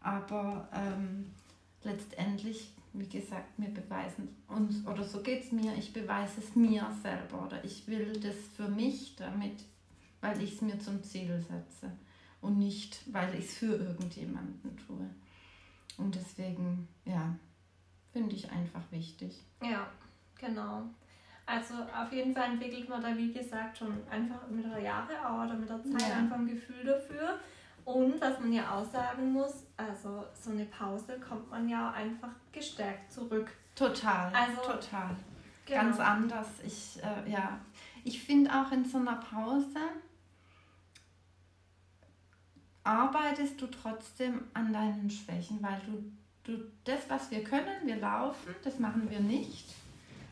aber 0.00 0.68
ähm, 0.72 1.26
letztendlich 1.82 2.74
wie 2.94 3.08
gesagt, 3.08 3.48
wir 3.56 3.68
beweisen 3.74 4.28
uns, 4.46 4.86
oder 4.86 5.02
so 5.04 5.20
geht 5.20 5.44
es 5.44 5.52
mir, 5.52 5.74
ich 5.76 5.92
beweise 5.92 6.40
es 6.40 6.54
mir 6.54 6.88
selber 7.02 7.44
oder 7.44 7.62
ich 7.64 7.86
will 7.88 8.18
das 8.20 8.36
für 8.56 8.68
mich 8.68 9.16
damit, 9.16 9.64
weil 10.20 10.40
ich 10.40 10.54
es 10.54 10.62
mir 10.62 10.78
zum 10.78 11.02
Ziel 11.02 11.40
setze 11.40 11.90
und 12.40 12.58
nicht, 12.58 13.02
weil 13.12 13.34
ich 13.34 13.46
es 13.46 13.54
für 13.54 13.74
irgendjemanden 13.74 14.76
tue. 14.86 15.10
Und 15.98 16.14
deswegen, 16.14 16.86
ja, 17.04 17.34
finde 18.12 18.36
ich 18.36 18.50
einfach 18.50 18.82
wichtig. 18.92 19.42
Ja, 19.60 19.88
genau. 20.38 20.84
Also 21.46 21.74
auf 21.74 22.10
jeden 22.10 22.34
Fall 22.34 22.52
entwickelt 22.52 22.88
man 22.88 23.02
da, 23.02 23.16
wie 23.16 23.32
gesagt, 23.32 23.78
schon 23.78 24.02
einfach 24.10 24.46
mit 24.48 24.64
der 24.64 24.78
Jahre 24.78 25.12
oder 25.12 25.54
mit 25.54 25.68
der 25.68 25.82
Zeit 25.84 26.08
ja. 26.08 26.16
einfach 26.16 26.36
ein 26.36 26.46
Gefühl 26.46 26.84
dafür. 26.84 27.38
Und 27.84 28.18
was 28.20 28.40
man 28.40 28.52
ja 28.52 28.70
auch 28.70 28.84
sagen 28.84 29.32
muss, 29.32 29.66
also 29.76 30.24
so 30.32 30.50
eine 30.50 30.64
Pause 30.64 31.20
kommt 31.20 31.50
man 31.50 31.68
ja 31.68 31.90
einfach 31.90 32.30
gestärkt 32.50 33.12
zurück. 33.12 33.50
Total. 33.74 34.32
Also 34.34 34.62
total. 34.62 35.16
Genau. 35.66 35.80
Ganz 35.80 36.00
anders. 36.00 36.48
Ich, 36.64 36.98
äh, 37.02 37.30
ja, 37.30 37.58
ich 38.04 38.22
finde 38.22 38.50
auch 38.50 38.72
in 38.72 38.84
so 38.84 38.98
einer 38.98 39.16
Pause 39.16 39.80
arbeitest 42.84 43.60
du 43.60 43.66
trotzdem 43.66 44.44
an 44.52 44.72
deinen 44.72 45.10
Schwächen, 45.10 45.62
weil 45.62 45.80
du, 45.86 46.12
du 46.44 46.64
das, 46.84 47.08
was 47.08 47.30
wir 47.30 47.42
können, 47.42 47.86
wir 47.86 47.96
laufen, 47.96 48.54
das 48.62 48.78
machen 48.78 49.10
wir 49.10 49.20
nicht. 49.20 49.74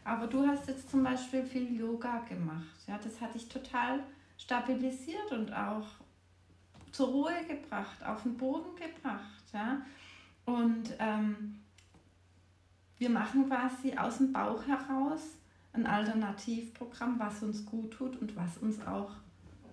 Aber 0.05 0.27
du 0.27 0.47
hast 0.47 0.69
jetzt 0.69 0.91
zum 0.91 1.05
Beispiel 1.05 1.45
viel 1.45 1.79
Yoga 1.79 2.19
gemacht. 2.29 2.77
Ja, 2.87 2.99
das 3.03 3.21
hat 3.21 3.35
dich 3.35 3.49
total 3.49 4.01
stabilisiert 4.37 5.31
und 5.31 5.53
auch 5.53 5.87
zur 6.91 7.09
Ruhe 7.09 7.35
gebracht, 7.49 8.05
auf 8.05 8.23
den 8.23 8.37
Boden 8.37 8.75
gebracht. 8.77 9.45
Ja? 9.53 9.83
Und 10.45 10.95
ähm, 10.99 11.61
wir 12.99 13.11
machen 13.11 13.49
quasi 13.49 13.97
aus 13.97 14.19
dem 14.19 14.33
Bauch 14.33 14.67
heraus 14.67 15.21
ein 15.73 15.87
Alternativprogramm, 15.87 17.19
was 17.19 17.43
uns 17.43 17.65
gut 17.65 17.93
tut 17.93 18.21
und 18.21 18.37
was 18.37 18.59
uns 18.59 18.85
auch 18.87 19.11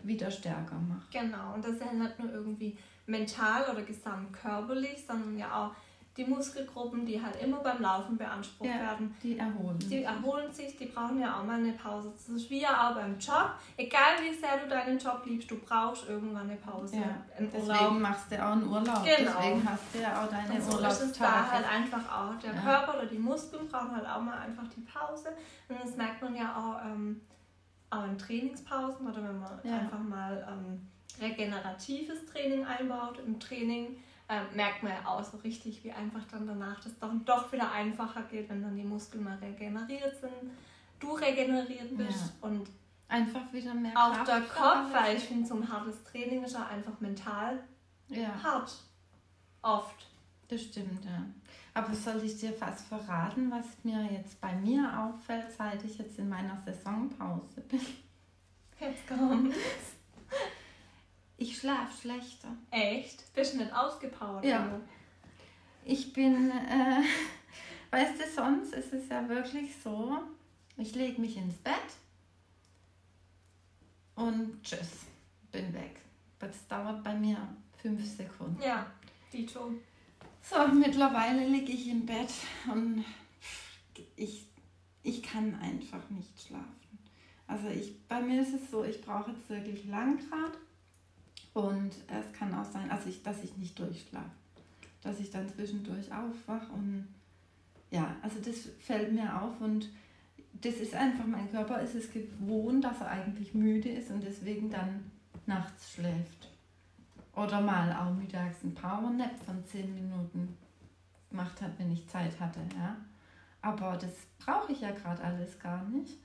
wieder 0.03 0.31
stärker 0.31 0.79
macht. 0.79 1.11
Genau, 1.11 1.53
und 1.53 1.63
das 1.63 1.73
ist 1.73 1.81
ja 1.81 1.91
nicht 1.91 2.17
nur 2.19 2.31
irgendwie 2.31 2.77
mental 3.05 3.69
oder 3.69 3.81
gesamtkörperlich, 3.81 5.05
sondern 5.05 5.37
ja 5.37 5.53
auch 5.53 5.75
die 6.17 6.25
Muskelgruppen, 6.25 7.05
die 7.05 7.21
halt 7.21 7.41
immer 7.41 7.59
beim 7.59 7.81
Laufen 7.81 8.17
beansprucht 8.17 8.69
ja, 8.69 8.79
werden, 8.79 9.15
die 9.23 9.37
erholen. 9.37 9.79
Die 9.79 10.03
erholen 10.03 10.51
sich, 10.51 10.75
die 10.75 10.87
brauchen 10.87 11.19
ja 11.21 11.39
auch 11.39 11.43
mal 11.45 11.59
eine 11.59 11.71
Pause. 11.73 12.11
Das 12.13 12.27
ist 12.27 12.49
wie 12.49 12.61
ja 12.61 12.89
auch 12.89 12.95
beim 12.95 13.17
Job. 13.17 13.51
Egal 13.77 14.17
wie 14.21 14.33
sehr 14.33 14.57
du 14.57 14.67
deinen 14.67 14.99
Job 14.99 15.21
liebst, 15.25 15.49
du 15.49 15.57
brauchst 15.57 16.09
irgendwann 16.09 16.49
eine 16.49 16.57
Pause. 16.57 16.97
Ja, 16.97 17.23
deswegen 17.39 18.01
machst 18.01 18.31
du 18.31 18.43
auch 18.43 18.51
einen 18.51 18.67
Urlaub. 18.67 19.03
Genau. 19.03 19.31
Deswegen 19.37 19.69
hast 19.69 19.83
du 19.93 19.99
ja 19.99 20.21
auch 20.21 20.29
deine 20.29 20.61
so 20.61 20.73
Urlaubstage. 20.73 21.05
ist 21.05 21.11
es 21.11 21.17
da 21.17 21.51
halt 21.51 21.65
einfach 21.69 22.11
auch. 22.11 22.39
Der 22.39 22.53
ja. 22.53 22.61
Körper 22.61 22.97
oder 22.97 23.05
die 23.05 23.19
Muskeln 23.19 23.67
brauchen 23.67 23.95
halt 23.95 24.07
auch 24.07 24.21
mal 24.21 24.39
einfach 24.39 24.67
die 24.75 24.81
Pause. 24.81 25.29
Und 25.69 25.79
das 25.81 25.95
merkt 25.95 26.21
man 26.21 26.35
ja 26.35 26.53
auch, 26.55 26.85
ähm, 26.85 27.21
auch 27.91 28.03
in 28.03 28.17
Trainingspausen 28.17 29.07
oder 29.07 29.23
wenn 29.23 29.39
man 29.39 29.59
ja. 29.63 29.77
einfach 29.77 29.99
mal 29.99 30.45
ähm, 30.49 30.87
regeneratives 31.21 32.25
Training 32.25 32.65
einbaut 32.65 33.19
im 33.25 33.39
Training 33.39 33.97
äh, 34.29 34.43
merkt 34.55 34.83
man 34.83 34.93
ja 34.93 35.07
auch 35.07 35.23
so 35.23 35.37
richtig, 35.37 35.83
wie 35.83 35.91
einfach 35.91 36.23
dann 36.31 36.45
danach 36.45 36.79
das 36.81 36.97
doch, 36.99 37.11
doch 37.25 37.51
wieder 37.51 37.71
einfacher 37.71 38.21
geht, 38.23 38.47
wenn 38.49 38.61
dann 38.61 38.75
die 38.75 38.83
Muskeln 38.83 39.23
mal 39.23 39.37
regeneriert 39.39 40.21
sind, 40.21 40.51
du 40.99 41.13
regeneriert 41.13 41.97
bist 41.97 42.33
ja. 42.41 42.47
und 42.47 42.69
einfach 43.07 43.51
wieder 43.51 43.73
mehr 43.73 43.91
Auch 43.95 44.13
Kraft 44.13 44.27
der 44.27 44.41
Kopf, 44.41 44.93
weil 44.93 45.17
ich 45.17 45.23
finde, 45.23 45.47
so 45.47 45.55
ein 45.55 45.67
hartes 45.67 46.03
Training 46.03 46.43
ist 46.43 46.53
ja 46.53 46.67
einfach 46.67 46.99
mental 46.99 47.63
ja. 48.07 48.31
hart. 48.41 48.71
Oft. 49.63 50.05
Das 50.47 50.61
stimmt, 50.61 51.05
ja. 51.05 51.25
Aber 51.73 51.93
soll 51.93 52.23
ich 52.23 52.39
dir 52.39 52.53
fast 52.53 52.87
verraten, 52.87 53.51
was 53.51 53.65
mir 53.83 54.03
jetzt 54.11 54.39
bei 54.41 54.53
mir 54.55 54.91
auffällt, 54.99 55.51
seit 55.51 55.83
ich 55.83 55.97
jetzt 55.97 56.17
in 56.19 56.29
meiner 56.29 56.57
Saisonpause 56.65 57.61
bin? 57.61 57.81
Jetzt 58.79 59.07
kommt's. 59.07 59.57
Ich 61.39 61.57
schlafe 61.57 62.01
schlechter. 62.01 62.49
Echt? 62.69 63.33
Bist 63.33 63.53
du 63.53 63.59
nicht 63.59 63.73
ausgepowert? 63.73 64.43
Ja. 64.43 64.77
Ich 65.85 66.11
bin, 66.11 66.51
äh, 66.51 67.01
weißt 67.91 68.19
du, 68.19 68.29
sonst 68.29 68.73
ist 68.73 68.91
es 68.91 69.07
ja 69.07 69.27
wirklich 69.29 69.73
so, 69.81 70.17
ich 70.75 70.93
lege 70.95 71.21
mich 71.21 71.37
ins 71.37 71.55
Bett 71.55 71.73
und 74.15 74.61
tschüss, 74.63 75.05
bin 75.49 75.73
weg. 75.73 76.01
Das 76.39 76.67
dauert 76.67 77.05
bei 77.05 77.15
mir 77.15 77.37
fünf 77.81 78.05
Sekunden. 78.05 78.61
Ja, 78.61 78.85
die 79.31 79.47
schon. 79.47 79.79
So, 80.41 80.67
mittlerweile 80.67 81.47
liege 81.47 81.71
ich 81.71 81.87
im 81.87 82.05
Bett 82.05 82.33
und 82.69 83.05
ich, 84.17 84.45
ich 85.03 85.23
kann 85.23 85.55
einfach 85.61 86.09
nicht 86.09 86.37
schlafen. 86.41 86.99
Also 87.47 87.69
ich, 87.69 87.97
bei 88.09 88.21
mir 88.21 88.41
ist 88.41 88.53
es 88.53 88.69
so, 88.69 88.83
ich 88.83 89.01
brauche 89.01 89.31
jetzt 89.31 89.49
wirklich 89.49 89.85
lang 89.85 90.17
gerade 90.17 90.57
und 91.59 91.91
es 92.07 92.33
kann 92.33 92.53
auch 92.53 92.65
sein, 92.65 92.89
also 92.91 93.09
ich, 93.09 93.23
dass 93.23 93.43
ich 93.43 93.55
nicht 93.57 93.77
durchschlafe, 93.77 94.29
dass 95.01 95.19
ich 95.19 95.29
dann 95.31 95.47
zwischendurch 95.49 96.11
aufwache 96.13 96.71
und 96.73 97.07
ja, 97.91 98.15
also 98.21 98.39
das 98.39 98.69
fällt 98.79 99.11
mir 99.11 99.41
auf 99.41 99.59
und 99.61 99.89
das 100.61 100.75
ist 100.75 100.93
einfach, 100.93 101.25
mein 101.25 101.49
Körper 101.49 101.81
ist 101.81 101.95
es 101.95 102.11
gewohnt, 102.11 102.83
dass 102.83 103.01
er 103.01 103.09
eigentlich 103.09 103.53
müde 103.53 103.89
ist 103.89 104.11
und 104.11 104.23
deswegen 104.23 104.69
dann 104.69 105.11
nachts 105.45 105.93
schläft. 105.93 106.49
Oder 107.35 107.61
mal 107.61 107.91
auch 107.93 108.13
mittags 108.13 108.63
ein 108.63 108.73
Powernap 108.73 109.39
von 109.45 109.63
10 109.65 109.93
Minuten 109.93 110.57
gemacht 111.29 111.61
hat, 111.61 111.71
wenn 111.77 111.91
ich 111.91 112.07
Zeit 112.07 112.37
hatte. 112.39 112.59
Ja. 112.75 112.97
Aber 113.61 113.97
das 113.97 114.11
brauche 114.37 114.71
ich 114.71 114.81
ja 114.81 114.91
gerade 114.91 115.23
alles 115.23 115.59
gar 115.59 115.83
nicht. 115.85 116.17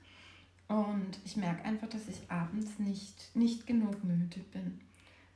Und 0.67 1.19
ich 1.23 1.37
merke 1.37 1.63
einfach, 1.63 1.87
dass 1.87 2.07
ich 2.07 2.29
abends 2.29 2.79
nicht, 2.79 3.35
nicht 3.35 3.67
genug 3.67 4.03
müde 4.03 4.39
bin. 4.51 4.79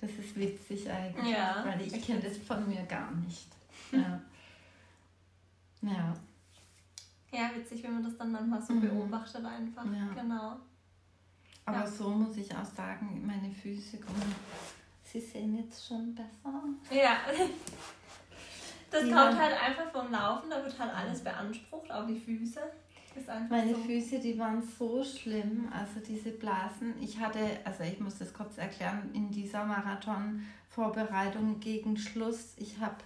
Das 0.01 0.12
ist 0.12 0.35
witzig 0.35 0.89
eigentlich, 0.89 1.33
ja, 1.33 1.63
weil 1.65 1.81
ich 1.81 2.05
kenne 2.05 2.21
das 2.21 2.38
von 2.38 2.67
mir 2.67 2.83
gar 2.83 3.12
nicht. 3.12 3.47
Ja. 3.91 4.21
ja. 5.81 6.13
Ja, 7.31 7.51
witzig, 7.55 7.81
wenn 7.83 7.93
man 7.93 8.03
das 8.03 8.17
dann 8.17 8.31
manchmal 8.31 8.62
so 8.62 8.73
mhm. 8.73 8.81
beobachtet 8.81 9.43
einfach. 9.45 9.85
Ja. 9.85 10.09
Genau. 10.13 10.57
Aber 11.65 11.88
so 11.88 12.09
muss 12.09 12.35
ich 12.38 12.53
auch 12.55 12.65
sagen, 12.65 13.23
meine 13.25 13.51
Füße 13.53 13.97
kommen. 13.97 14.35
Sie 15.03 15.21
sehen 15.21 15.57
jetzt 15.57 15.88
schon 15.88 16.13
besser. 16.13 16.63
Ja. 16.91 17.17
Das 18.91 19.07
ja. 19.07 19.25
kommt 19.25 19.39
halt 19.39 19.62
einfach 19.62 19.91
vom 19.91 20.12
Laufen, 20.12 20.49
da 20.49 20.63
wird 20.63 20.79
halt 20.79 20.93
alles 20.93 21.23
beansprucht, 21.23 21.91
auch 21.91 22.07
die 22.07 22.19
Füße. 22.19 22.59
Meine 23.49 23.73
so. 23.73 23.81
Füße, 23.81 24.19
die 24.19 24.37
waren 24.37 24.61
so 24.61 25.03
schlimm, 25.03 25.67
also 25.71 25.99
diese 26.05 26.31
Blasen. 26.31 26.93
Ich 27.01 27.19
hatte, 27.19 27.39
also 27.63 27.83
ich 27.83 27.99
muss 27.99 28.17
das 28.17 28.33
kurz 28.33 28.57
erklären, 28.57 29.09
in 29.13 29.31
dieser 29.31 29.65
Marathon-Vorbereitung 29.65 31.59
gegen 31.59 31.97
Schluss, 31.97 32.53
ich 32.57 32.79
habe 32.79 32.97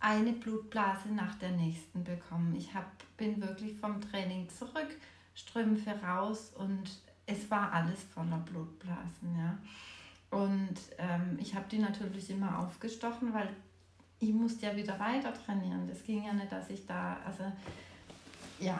eine 0.00 0.32
Blutblase 0.32 1.08
nach 1.08 1.34
der 1.36 1.52
nächsten 1.52 2.04
bekommen. 2.04 2.54
Ich 2.56 2.74
hab, 2.74 2.86
bin 3.16 3.40
wirklich 3.40 3.76
vom 3.78 4.00
Training 4.00 4.48
zurück, 4.48 4.96
Strümpfe 5.34 5.90
raus 6.02 6.52
und 6.56 7.00
es 7.26 7.50
war 7.50 7.72
alles 7.72 8.02
voller 8.14 8.38
Blutblasen, 8.38 9.36
ja. 9.36 9.58
Und 10.30 10.74
ähm, 10.98 11.38
ich 11.40 11.54
habe 11.54 11.66
die 11.70 11.78
natürlich 11.78 12.30
immer 12.30 12.58
aufgestochen, 12.58 13.32
weil 13.32 13.48
ich 14.18 14.32
musste 14.32 14.66
ja 14.66 14.76
wieder 14.76 14.98
weiter 14.98 15.32
trainieren. 15.32 15.86
Das 15.88 16.02
ging 16.04 16.24
ja 16.24 16.32
nicht, 16.32 16.50
dass 16.50 16.68
ich 16.70 16.86
da, 16.86 17.18
also 17.24 17.44
ja. 18.58 18.78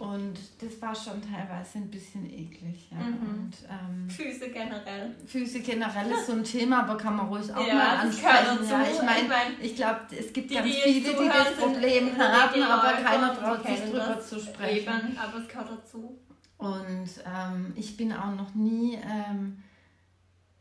Und 0.00 0.38
das 0.58 0.80
war 0.80 0.94
schon 0.94 1.20
teilweise 1.20 1.76
ein 1.76 1.90
bisschen 1.90 2.24
eklig. 2.24 2.90
Ja. 2.90 2.96
Mhm. 2.96 3.18
Und, 3.28 3.52
ähm, 3.68 4.08
Füße 4.08 4.48
generell. 4.48 5.14
Füße 5.26 5.60
generell 5.60 6.10
ist 6.12 6.26
so 6.26 6.32
ein 6.32 6.42
Thema, 6.42 6.84
aber 6.84 6.96
kann 6.96 7.16
man 7.16 7.28
ruhig 7.28 7.52
auch 7.52 7.66
ja, 7.66 7.74
mal 7.74 7.96
ansprechen. 7.98 8.66
Ja, 8.66 8.82
ich 8.82 9.02
meine, 9.02 9.20
ich, 9.20 9.28
mein, 9.28 9.60
ich 9.60 9.76
glaube, 9.76 10.00
es 10.18 10.32
gibt 10.32 10.50
die, 10.50 10.54
ganz 10.54 10.66
die 10.66 10.72
viele, 10.72 11.10
die 11.10 11.28
das 11.28 11.54
Problem 11.54 12.16
haben, 12.16 12.62
aber 12.62 12.92
keiner 12.92 13.34
traut 13.38 13.66
sich 13.66 13.90
drüber 13.90 14.18
zu 14.18 14.40
sprechen. 14.40 14.88
Eben, 14.88 15.18
aber 15.18 15.38
es 15.38 15.48
gehört 15.48 15.70
dazu. 15.70 16.18
Und 16.56 17.10
ähm, 17.26 17.74
ich 17.76 17.94
bin 17.98 18.14
auch 18.14 18.34
noch 18.34 18.54
nie, 18.54 18.94
ähm, 18.94 19.62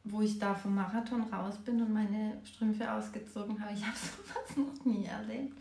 wo 0.04 0.21
ich 0.21 0.38
da 0.38 0.54
vom 0.54 0.75
Marathon 0.75 1.23
raus 1.34 1.56
bin 1.63 1.82
und 1.82 1.93
meine 1.93 2.41
Strümpfe 2.43 2.91
ausgezogen 2.91 3.58
habe, 3.63 3.73
ich 3.73 3.86
habe 3.86 3.95
sowas 3.95 4.58
noch 4.58 4.86
nie 4.86 5.06
erlebt. 5.06 5.58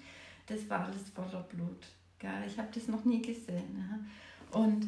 Das 0.48 0.68
war 0.68 0.86
alles 0.86 1.10
voller 1.14 1.44
Blut. 1.44 1.86
Gell? 2.18 2.44
Ich 2.46 2.58
habe 2.58 2.68
das 2.74 2.88
noch 2.88 3.04
nie 3.04 3.22
gesehen. 3.22 4.08
Und 4.50 4.86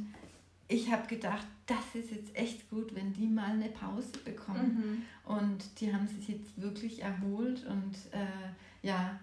ich 0.69 0.91
habe 0.91 1.07
gedacht, 1.07 1.47
das 1.67 1.95
ist 1.95 2.11
jetzt 2.11 2.37
echt 2.37 2.69
gut, 2.71 2.95
wenn 2.95 3.13
die 3.13 3.27
mal 3.27 3.51
eine 3.51 3.69
Pause 3.69 4.19
bekommen. 4.25 5.05
Mhm. 5.27 5.33
Und 5.33 5.81
die 5.81 5.93
haben 5.93 6.07
sich 6.07 6.29
jetzt 6.29 6.61
wirklich 6.61 7.03
erholt 7.03 7.65
und 7.67 7.95
äh, 8.13 8.87
ja, 8.87 9.19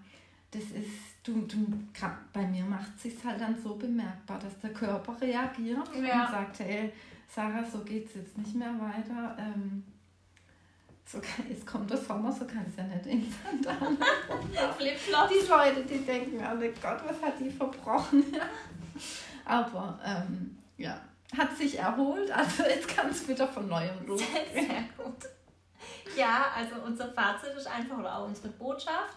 das 0.50 0.62
ist, 0.62 1.16
du, 1.22 1.42
du, 1.42 1.66
bei 2.32 2.46
mir 2.46 2.64
macht 2.64 2.96
es 2.96 3.02
sich 3.02 3.24
halt 3.24 3.40
dann 3.40 3.60
so 3.62 3.74
bemerkbar, 3.74 4.38
dass 4.38 4.58
der 4.60 4.72
Körper 4.72 5.20
reagiert 5.20 5.90
ja. 5.94 6.24
und 6.24 6.30
sagt, 6.30 6.60
hey, 6.60 6.92
Sarah, 7.28 7.64
so 7.64 7.80
geht 7.80 8.06
es 8.06 8.14
jetzt 8.14 8.38
nicht 8.38 8.54
mehr 8.54 8.74
weiter. 8.80 9.36
Ähm, 9.38 9.82
so 11.10 11.20
kann, 11.20 11.48
jetzt 11.48 11.66
kommt 11.66 11.90
der 11.90 11.96
Sommer, 11.96 12.30
so 12.30 12.44
kann 12.44 12.66
es 12.68 12.76
ja 12.76 12.84
nicht 12.84 13.06
in 13.06 13.32
Sandalen. 13.32 13.96
die 14.78 15.48
Leute, 15.48 15.84
die 15.84 16.04
denken, 16.04 16.36
oh 16.36 16.58
Gott, 16.82 17.00
was 17.06 17.22
hat 17.22 17.40
die 17.40 17.50
verbrochen? 17.50 18.24
Aber 19.44 19.98
ähm, 20.04 20.58
ja, 20.76 21.00
hat 21.36 21.56
sich 21.56 21.78
erholt, 21.78 22.30
also 22.30 22.62
jetzt 22.64 22.88
kann 22.88 23.08
es 23.08 23.26
wieder 23.26 23.48
von 23.48 23.68
neuem 23.68 24.06
los. 24.06 24.20
Sehr, 24.20 24.62
sehr 24.62 24.84
gut. 24.96 25.24
Ja, 26.16 26.46
also 26.54 26.74
unser 26.84 27.10
Fazit 27.12 27.54
ist 27.56 27.66
einfach, 27.66 27.98
oder 27.98 28.18
auch 28.18 28.26
unsere 28.26 28.48
Botschaft, 28.48 29.14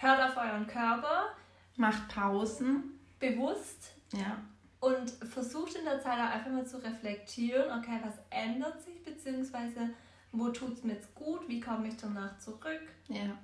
Hört 0.00 0.22
auf 0.22 0.36
euren 0.36 0.66
Körper. 0.68 1.34
Macht 1.76 2.08
Pausen. 2.08 3.00
Bewusst. 3.18 3.94
Ja. 4.12 4.38
Und 4.78 5.10
versucht 5.10 5.74
in 5.74 5.84
der 5.84 6.00
Zeit 6.00 6.18
auch 6.20 6.32
einfach 6.32 6.52
mal 6.52 6.64
zu 6.64 6.76
reflektieren, 6.78 7.66
okay, 7.76 7.98
was 8.04 8.14
ändert 8.30 8.80
sich, 8.80 9.02
beziehungsweise 9.02 9.90
wo 10.32 10.48
tut 10.48 10.74
es 10.74 10.84
mir 10.84 10.94
jetzt 10.94 11.14
gut, 11.14 11.48
wie 11.48 11.60
komme 11.60 11.88
ich 11.88 11.96
danach 11.96 12.38
zurück. 12.38 12.82
Ja. 13.08 13.36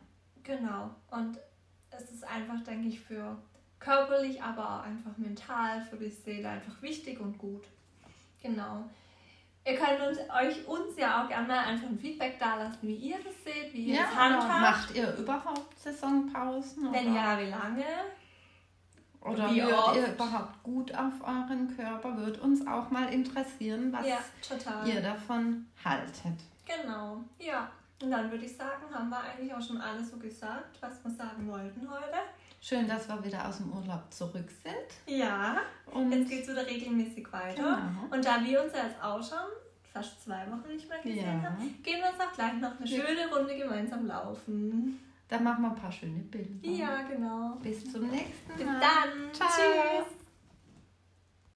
Genau. 0.42 0.90
Und 1.10 1.38
es 1.90 2.10
ist 2.10 2.24
einfach, 2.24 2.62
denke 2.64 2.88
ich, 2.88 3.00
für 3.00 3.36
körperlich, 3.78 4.42
aber 4.42 4.62
auch 4.62 4.82
einfach 4.84 5.16
mental, 5.16 5.82
für 5.82 5.96
die 5.96 6.10
Seele 6.10 6.48
einfach 6.48 6.80
wichtig 6.82 7.20
und 7.20 7.38
gut. 7.38 7.64
Genau. 8.42 8.84
Ihr 9.66 9.76
könnt 9.76 10.00
uns, 10.00 10.18
euch 10.18 10.66
uns 10.68 10.96
ja 10.98 11.24
auch 11.24 11.28
gerne 11.28 11.48
mal 11.48 11.58
einfach 11.60 11.88
ein 11.88 11.98
Feedback 11.98 12.38
dalassen, 12.38 12.80
wie 12.82 12.96
ihr 12.96 13.16
das 13.16 13.32
seht, 13.44 13.72
wie 13.72 13.86
ihr 13.86 13.94
ja, 13.94 14.02
das 14.02 14.14
handhabt. 14.14 14.60
Macht 14.60 14.94
ihr 14.94 15.16
überhaupt 15.16 15.78
Saisonpausen? 15.78 16.92
Wenn 16.92 17.10
oder? 17.10 17.14
ja, 17.14 17.40
wie 17.40 17.50
lange? 17.50 17.84
Oder 19.22 19.50
wie 19.50 19.62
hört 19.62 19.96
ihr 19.96 20.08
überhaupt 20.08 20.62
gut 20.62 20.94
auf 20.94 21.14
euren 21.22 21.74
Körper? 21.74 22.14
Würde 22.18 22.40
uns 22.42 22.66
auch 22.66 22.90
mal 22.90 23.10
interessieren, 23.10 23.90
was 23.90 24.06
ja, 24.06 24.18
ihr 24.84 25.00
davon 25.00 25.66
haltet. 25.82 26.40
Genau, 26.64 27.18
ja. 27.38 27.70
Und 28.02 28.10
dann 28.10 28.30
würde 28.30 28.44
ich 28.44 28.56
sagen, 28.56 28.82
haben 28.92 29.08
wir 29.08 29.20
eigentlich 29.20 29.54
auch 29.54 29.62
schon 29.62 29.80
alles 29.80 30.10
so 30.10 30.16
gesagt, 30.16 30.76
was 30.80 31.02
wir 31.04 31.10
sagen 31.10 31.48
wollten 31.48 31.88
heute. 31.88 32.18
Schön, 32.60 32.88
dass 32.88 33.08
wir 33.08 33.22
wieder 33.24 33.46
aus 33.46 33.58
dem 33.58 33.72
Urlaub 33.72 34.02
zurück 34.10 34.50
sind. 34.62 35.18
Ja, 35.18 35.58
und 35.92 36.10
jetzt 36.10 36.28
geht 36.28 36.42
es 36.42 36.48
wieder 36.48 36.66
regelmäßig 36.66 37.30
weiter. 37.32 37.62
Genau. 37.62 38.14
Und 38.14 38.24
da 38.24 38.42
wir 38.42 38.62
uns 38.62 38.72
ja 38.72 38.86
jetzt 38.86 39.02
auch 39.02 39.22
schon 39.22 39.52
fast 39.92 40.24
zwei 40.24 40.46
Wochen 40.50 40.68
nicht 40.68 40.88
mehr 40.88 41.00
gesehen 41.00 41.42
ja. 41.42 41.50
haben, 41.50 41.82
gehen 41.82 42.00
wir 42.00 42.10
jetzt 42.10 42.20
auch 42.20 42.32
gleich 42.32 42.54
noch 42.54 42.76
eine 42.78 42.86
schöne 42.86 43.28
Runde 43.32 43.56
gemeinsam 43.56 44.06
laufen. 44.06 44.98
Dann 45.28 45.44
machen 45.44 45.62
wir 45.62 45.70
ein 45.70 45.76
paar 45.76 45.92
schöne 45.92 46.20
Bilder. 46.20 46.68
Ja, 46.68 47.02
genau. 47.02 47.56
Bis 47.62 47.90
zum 47.90 48.08
nächsten 48.08 48.48
Mal. 48.48 48.56
Bis 48.56 48.66
dann. 48.66 49.34
Ciao. 49.34 49.48
Tschüss. 49.48 50.23